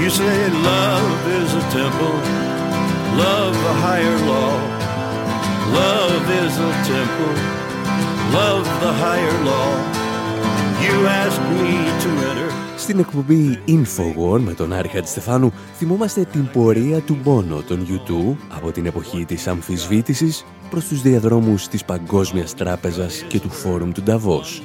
You 0.00 0.08
say 0.10 0.48
love 0.50 1.26
is 1.28 1.52
a 1.52 1.64
temple, 1.70 2.16
love 3.18 3.54
a 3.54 3.74
higher 3.84 4.18
law. 4.32 4.54
Love 5.74 6.30
is 6.30 6.56
a 6.56 6.72
temple, 6.88 7.34
love 8.32 8.64
the 8.80 8.92
higher 8.92 9.44
law. 9.44 9.97
Στην 12.76 12.98
εκπομπή 12.98 13.58
Infowar 13.68 14.40
με 14.40 14.52
τον 14.52 14.72
Άρη 14.72 14.88
Χατζηστεφάνου 14.88 15.52
θυμόμαστε 15.76 16.24
την 16.24 16.50
πορεία 16.52 17.00
του 17.00 17.18
Μπόνο 17.22 17.62
των 17.62 17.86
U2 17.86 18.36
από 18.56 18.70
την 18.70 18.86
εποχή 18.86 19.24
της 19.24 19.46
αμφισβήτησης 19.46 20.44
προς 20.70 20.84
τους 20.84 21.02
διαδρόμους 21.02 21.68
της 21.68 21.84
Παγκόσμιας 21.84 22.54
Τράπεζας 22.54 23.24
και 23.28 23.40
του 23.40 23.50
Φόρουμ 23.50 23.92
του 23.92 24.02
Νταβός 24.02 24.62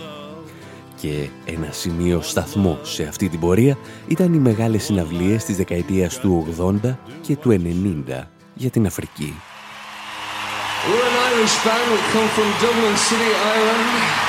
και 1.04 1.30
ένα 1.46 1.72
σημείο 1.72 2.22
σταθμό 2.22 2.80
σε 2.82 3.04
αυτή 3.04 3.30
την 3.30 3.40
πορεία 3.40 3.78
ήταν 4.08 4.34
οι 4.34 4.38
μεγάλες 4.38 4.84
συναυλίες 4.84 5.44
της 5.44 5.58
δεκαετίας 5.58 6.20
του 6.20 6.56
80 6.84 6.98
και 7.22 7.36
του 7.36 7.50
90 7.50 8.28
για 8.54 8.70
την 8.70 8.86
Αφρική. 8.86 9.34
We're 10.88 11.08
an 11.10 11.16
Irish 11.30 11.58
band. 11.66 11.86
We 11.94 12.00
come 12.14 12.30
from 12.36 12.50
Dublin 12.62 12.96
City, 13.08 13.32
Ireland. 13.54 14.23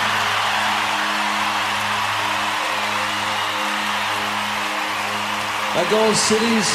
Like 5.79 5.93
all 6.01 6.14
cities, 6.31 6.68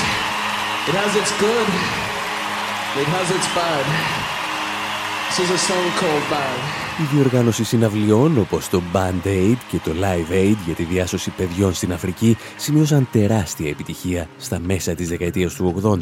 it 0.89 0.95
has 1.01 1.11
its 1.21 1.31
good, 1.45 1.69
it 3.01 3.07
has 3.15 3.27
its 3.37 3.47
bad. 3.55 3.85
This 5.27 5.37
is 5.43 5.49
a 5.57 5.61
song 5.69 5.87
called 5.99 6.25
Bad. 6.31 6.59
Η 7.01 7.15
διοργάνωση 7.15 7.63
συναυλιών 7.63 8.37
όπως 8.37 8.69
το 8.69 8.81
Band 8.93 9.27
Aid 9.27 9.57
και 9.71 9.77
το 9.83 9.91
Live 9.91 10.33
Aid 10.33 10.55
για 10.65 10.73
τη 10.75 10.83
διάσωση 10.83 11.29
παιδιών 11.29 11.73
στην 11.73 11.93
Αφρική 11.93 12.37
σημείωσαν 12.57 13.07
τεράστια 13.11 13.69
επιτυχία 13.69 14.27
στα 14.37 14.59
μέσα 14.59 14.93
της 14.93 15.09
δεκαετίας 15.09 15.53
του 15.53 15.81
80. 15.83 15.97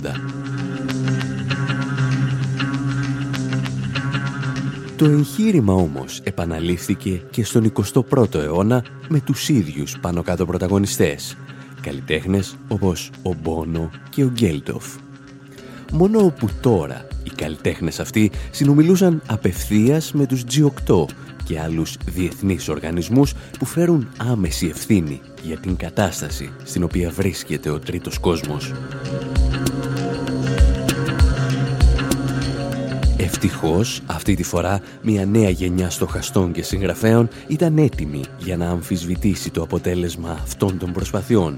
Το 4.96 5.06
εγχείρημα 5.06 5.74
όμως 5.74 6.22
επαναλήφθηκε 6.24 7.22
και 7.32 7.44
στον 7.44 7.74
21ο 7.74 8.36
αιώνα 8.36 8.84
με 9.08 9.20
τους 9.20 9.50
ίδιους 9.50 9.98
πάνω 10.02 10.22
κάτω 10.22 10.46
πρωταγωνιστές, 10.46 11.38
καλλιτέχνες 11.88 12.56
όπως 12.68 13.10
ο 13.24 13.34
Μπόνο 13.34 13.92
και 14.10 14.24
ο 14.24 14.30
Γκέλτοφ. 14.30 14.86
Μόνο 15.92 16.20
όπου 16.20 16.50
τώρα 16.62 17.08
οι 17.24 17.30
καλλιτέχνες 17.30 18.00
αυτοί 18.00 18.32
συνομιλούσαν 18.52 19.22
απευθείας 19.28 20.12
με 20.12 20.26
τους 20.26 20.44
G8 20.52 21.06
και 21.44 21.60
άλλους 21.60 21.98
διεθνείς 22.06 22.70
οργανισμούς 22.70 23.34
που 23.60 23.66
φέρουν 23.66 24.08
άμεση 24.18 24.68
ευθύνη 24.68 25.22
για 25.44 25.58
την 25.58 25.76
κατάσταση 25.76 26.52
στην 26.64 26.84
οποία 26.84 27.10
βρίσκεται 27.10 27.70
ο 27.70 27.80
τρίτος 27.80 28.18
κόσμος. 28.18 28.74
Ευτυχώς, 33.40 34.02
αυτή 34.06 34.36
τη 34.36 34.44
φορά, 34.44 34.80
μια 35.02 35.26
νέα 35.26 35.50
γενιά 35.50 35.90
στοχαστών 35.90 36.52
και 36.52 36.64
συγγραφέων 36.64 37.30
ήταν 37.48 37.78
έτοιμη 37.78 38.24
για 38.38 38.58
να 38.58 38.70
αμφισβητήσει 38.70 39.52
το 39.52 39.62
αποτέλεσμα 39.62 40.30
αυτών 40.30 40.78
των 40.78 40.92
προσπαθειών, 40.92 41.58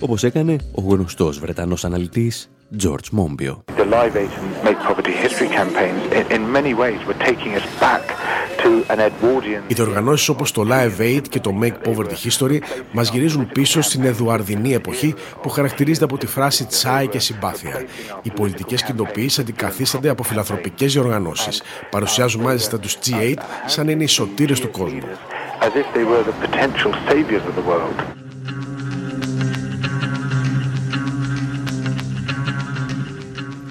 όπως 0.00 0.24
έκανε 0.24 0.56
ο 0.72 0.82
γνωστός 0.82 1.38
Βρετανός 1.38 1.84
αναλυτής 1.84 2.50
George 2.82 3.18
Monbiot. 3.18 3.58
The 3.76 3.86
Live 3.96 4.16
Aid 4.16 4.32
and 4.40 4.64
Make 4.64 4.80
Poverty 4.88 5.14
History 5.24 5.48
campaigns 5.48 6.02
in 6.36 6.42
many 6.52 6.74
ways 6.74 7.00
were 7.06 7.18
taking 7.28 7.52
us 7.60 7.66
back 7.80 8.13
οι 9.66 9.74
διοργανώσεις 9.74 10.28
όπως 10.28 10.52
το 10.52 10.66
Live 10.70 11.00
Aid 11.00 11.22
και 11.28 11.40
το 11.40 11.58
Make 11.62 11.88
Poverty 11.88 12.28
History 12.28 12.58
μας 12.92 13.10
γυρίζουν 13.10 13.48
πίσω 13.52 13.82
στην 13.82 14.04
Εδουαρδινή 14.04 14.74
εποχή 14.74 15.14
που 15.42 15.48
χαρακτηρίζεται 15.48 16.04
από 16.04 16.18
τη 16.18 16.26
φράση 16.26 16.66
τσάι 16.66 17.08
και 17.08 17.18
συμπάθεια. 17.18 17.84
Οι 18.22 18.30
πολιτικές 18.30 18.82
κοινοποιήσει 18.82 19.40
αντικαθίστανται 19.40 20.08
από 20.08 20.22
φιλανθρωπικές 20.22 20.92
διοργανώσεις. 20.92 21.62
Παρουσιάζουν 21.90 22.42
μάλιστα 22.42 22.78
τους 22.78 22.98
G8 23.04 23.34
σαν 23.66 23.88
είναι 23.88 24.02
οι 24.02 24.06
σωτήρες 24.06 24.60
του 24.60 24.70
κόσμου. 24.70 25.02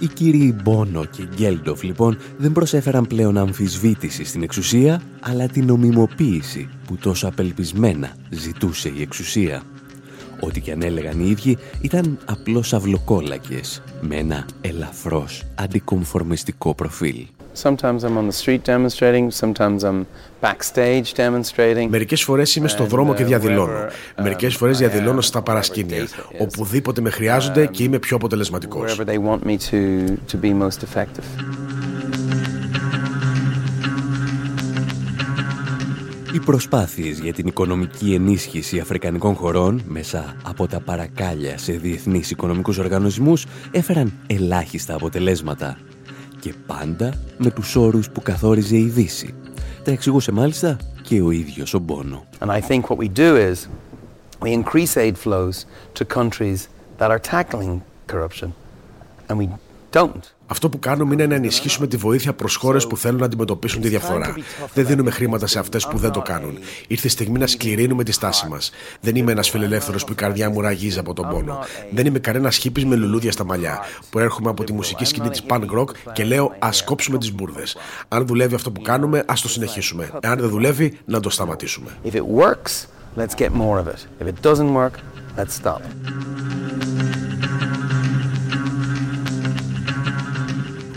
Οι 0.04 0.08
κύριοι 0.08 0.56
Μπόνο 0.64 1.06
και 1.06 1.28
Γκέλντοφ 1.36 1.84
λοιπόν 1.84 2.18
δεν 2.38 2.52
προσέφεραν 2.52 3.08
πλέον 3.08 3.38
αμφισβήτηση 3.38 4.24
στην 4.24 4.44
εξουσία, 4.44 5.02
αλλά 5.20 5.48
την 5.48 5.66
νομιμοποίηση 5.66 6.70
που 6.88 6.98
τόσο 6.98 7.28
απελπισμένα 7.28 8.16
ζητούσε 8.30 8.90
η 8.90 9.02
εξουσία. 9.02 9.64
Ό,τι 10.40 10.62
και 10.62 10.72
αν 10.72 10.82
έλεγαν 10.82 11.20
οι 11.20 11.30
ίδιοι 11.30 11.58
ήταν 11.82 12.20
απλώς 12.26 12.74
αυλοκόλακες 12.74 13.82
με 14.02 14.16
ένα 14.16 14.46
ελαφρώς 14.62 15.44
αντικομφορμιστικό 15.56 16.76
προφίλ. 16.76 17.26
Sometimes 17.56 18.04
I'm 18.04 18.18
on 18.18 18.26
the 18.26 18.38
street 18.42 18.64
demonstrating, 18.64 19.30
sometimes 19.30 19.84
I'm 19.84 20.06
backstage 20.42 21.14
demonstrating. 21.16 21.90
Μερικές 21.90 22.24
φορές 22.24 22.56
είμαι 22.56 22.68
στο 22.68 22.84
δρόμο 22.84 23.14
και 23.14 23.24
uh, 23.24 23.26
διαδηλώνω. 23.26 23.88
Uh, 23.88 24.22
Μερικές 24.22 24.56
φορές 24.56 24.78
διαδηλώνω 24.78 25.22
στα 25.22 25.42
παρασκήνια. 25.42 26.08
Οπουδήποτε 26.38 27.02
με 27.02 27.10
χρειάζονται 27.10 27.66
και 27.66 27.84
είμαι 27.84 28.00
πιο 28.00 28.16
αποτελεσματικός. 28.16 28.98
Wherever 28.98 29.06
they 29.06 29.20
want 29.30 29.46
me 29.46 29.58
to, 29.72 30.08
to 30.32 30.40
be 30.42 30.54
most 30.62 30.78
effective. 30.84 31.26
Οι 36.34 36.40
προσπάθειες 36.40 37.20
για 37.20 37.34
την 37.34 37.48
οικονομική 37.48 38.14
ενίσχυση 38.14 38.80
αφρικανικών 38.80 39.36
χωρών 39.36 39.82
μέσα 39.88 40.36
από 40.44 40.68
τα 40.68 40.80
παρακάλια 40.80 41.58
σε 41.58 41.72
διεθνείς 41.72 42.32
οικονομικούς 42.32 42.78
οργανισμούς 42.78 43.46
έφεραν 43.72 44.14
ελάχιστα 44.28 44.96
αποτελέσματα 44.96 45.78
και 46.44 46.54
πάντα 46.68 47.14
με 47.38 47.52
τους 47.52 47.76
όρους 47.76 48.10
που 48.10 48.22
καθόριζε 48.22 48.78
η 48.78 48.86
Δύση. 48.86 49.34
Τα 49.84 49.92
εξηγούσε 49.92 50.32
μάλιστα 50.32 50.78
και 51.02 51.22
ο 51.22 51.32
ίδιος 51.32 51.74
ο 51.74 51.80
Μπόνο. 51.80 52.26
And 52.40 52.50
I 52.50 52.60
think 52.60 52.82
what 52.90 52.98
we 52.98 53.08
do 53.18 53.38
is 53.52 53.68
we 54.42 54.64
increase 54.64 54.98
aid 54.98 55.18
flows 55.18 55.66
to 55.94 56.06
countries 56.06 56.68
that 56.98 57.10
are 57.12 57.20
tackling 57.20 57.82
corruption 58.12 58.50
and 59.28 59.38
we 59.38 59.48
don't 59.92 60.33
αυτό 60.48 60.70
που 60.70 60.80
κάνουμε 60.80 61.14
είναι 61.14 61.26
να 61.26 61.36
ενισχύσουμε 61.36 61.88
τη 61.88 61.98
βοήθεια 61.98 62.34
προς 62.34 62.56
χώρες 62.56 62.88
που 62.88 62.98
θέλουν 62.98 63.20
να 63.20 63.26
αντιμετωπίσουν 63.26 63.82
τη 63.82 63.88
διαφθορά. 63.88 64.36
Δεν 64.74 64.86
δίνουμε 64.86 65.12
χρήματα 65.12 65.48
σε 65.48 65.60
αυτές 65.60 65.88
που 65.88 65.98
δεν 65.98 66.12
το 66.12 66.22
κάνουν. 66.22 66.58
Ήρθε 66.88 67.08
η 67.08 67.10
στιγμή 67.10 67.40
να 67.40 67.48
σκληρύνουμε 67.48 68.04
τη 68.04 68.12
στάση 68.12 68.48
μας. 68.48 68.72
Δεν 69.02 69.16
είμαι 69.16 69.32
ένας 69.32 69.50
φιλελεύθερος 69.50 70.04
που 70.04 70.12
η 70.12 70.16
καρδιά 70.16 70.50
μου 70.50 70.62
ραγίζει 70.62 71.00
από 71.00 71.14
τον 71.14 71.30
πόνο. 71.30 71.60
Δεν 71.92 72.06
είμαι 72.06 72.20
κανένας 72.20 72.58
χύπη 72.58 72.86
με 72.86 72.96
λουλούδια 72.96 73.32
στα 73.32 73.46
μαλλιά. 73.46 73.80
Που 74.10 74.20
έρχομαι 74.20 74.50
από 74.50 74.64
τη 74.64 74.74
μουσική 74.74 75.06
σκηνή 75.06 75.30
της 75.30 75.44
punk 75.48 75.66
rock 75.78 75.90
και 76.14 76.24
λέω 76.24 76.56
ας 76.60 76.84
κόψουμε 76.84 77.18
τις 77.18 77.34
μπουρδες. 77.34 77.78
Αν 78.08 78.26
δουλεύει 78.28 78.56
αυτό 78.56 78.72
που 78.72 78.82
κάνουμε, 78.82 79.24
ας 79.28 79.42
το 79.42 79.50
συνεχίσουμε. 79.50 80.12
Εάν 80.20 80.40
δεν 80.40 80.50
δουλεύει, 80.50 80.98
να 81.06 81.20
το 81.20 81.30
σταματήσουμε. 81.30 81.90
If 82.06 82.14
it 82.14 82.26
works, 82.42 82.88
let's 83.18 83.36
get 83.36 83.50
more 83.50 83.78
of 83.80 83.88
it. 83.88 84.08
If 84.20 84.28
it 84.28 84.42
doesn't 84.42 84.74
work, 84.74 84.94
let's 85.38 85.54
stop. 85.62 85.82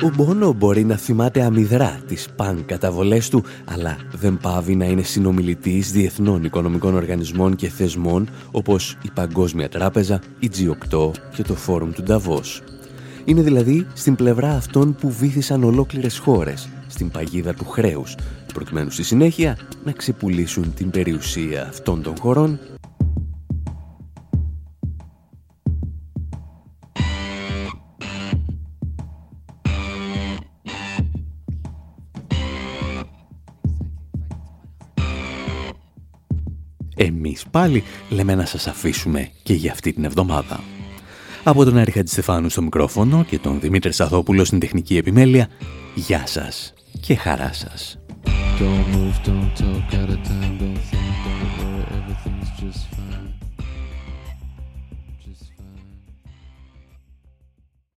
Ο 0.02 0.10
Μπόνο 0.16 0.52
μπορεί 0.52 0.84
να 0.84 0.96
θυμάται 0.96 1.42
αμυδρά 1.42 2.00
τις 2.06 2.28
παν 2.36 2.64
καταβολές 2.66 3.28
του, 3.28 3.44
αλλά 3.64 3.96
δεν 4.12 4.38
πάβει 4.42 4.74
να 4.74 4.84
είναι 4.84 5.02
συνομιλητής 5.02 5.92
διεθνών 5.92 6.44
οικονομικών 6.44 6.94
οργανισμών 6.94 7.56
και 7.56 7.68
θεσμών, 7.68 8.28
όπως 8.50 8.98
η 9.02 9.10
Παγκόσμια 9.14 9.68
Τράπεζα, 9.68 10.20
η 10.38 10.50
G8 10.56 11.10
και 11.34 11.42
το 11.42 11.54
Φόρουμ 11.54 11.90
του 11.90 12.02
Νταβός. 12.02 12.62
Είναι 13.24 13.42
δηλαδή 13.42 13.86
στην 13.94 14.14
πλευρά 14.14 14.50
αυτών 14.50 14.94
που 14.94 15.10
βήθησαν 15.10 15.64
ολόκληρες 15.64 16.18
χώρες, 16.18 16.68
στην 16.86 17.10
παγίδα 17.10 17.54
του 17.54 17.64
χρέους, 17.64 18.14
προκειμένου 18.54 18.90
στη 18.90 19.02
συνέχεια 19.02 19.58
να 19.84 19.92
ξεπουλήσουν 19.92 20.74
την 20.74 20.90
περιουσία 20.90 21.66
αυτών 21.68 22.02
των 22.02 22.14
χωρών 22.20 22.58
Εμείς 36.98 37.44
πάλι 37.50 37.82
λέμε 38.08 38.34
να 38.34 38.44
σας 38.46 38.66
αφήσουμε 38.66 39.30
και 39.42 39.54
για 39.54 39.72
αυτή 39.72 39.92
την 39.92 40.04
εβδομάδα. 40.04 40.60
Από 41.44 41.64
τον 41.64 41.76
Άρη 41.76 42.02
Στεφάνου 42.04 42.48
στο 42.48 42.62
μικρόφωνο 42.62 43.24
και 43.24 43.38
τον 43.38 43.60
Δημήτρη 43.60 43.92
Σαθόπουλο 43.92 44.44
στην 44.44 44.58
τεχνική 44.58 44.96
επιμέλεια, 44.96 45.48
γεια 45.94 46.26
σας 46.26 46.74
και 47.00 47.14
χαρά 47.14 47.52
σας. 47.52 47.98
Don't 48.58 48.86
move, 48.94 49.18
don't 49.28 49.52
talk, 49.60 49.96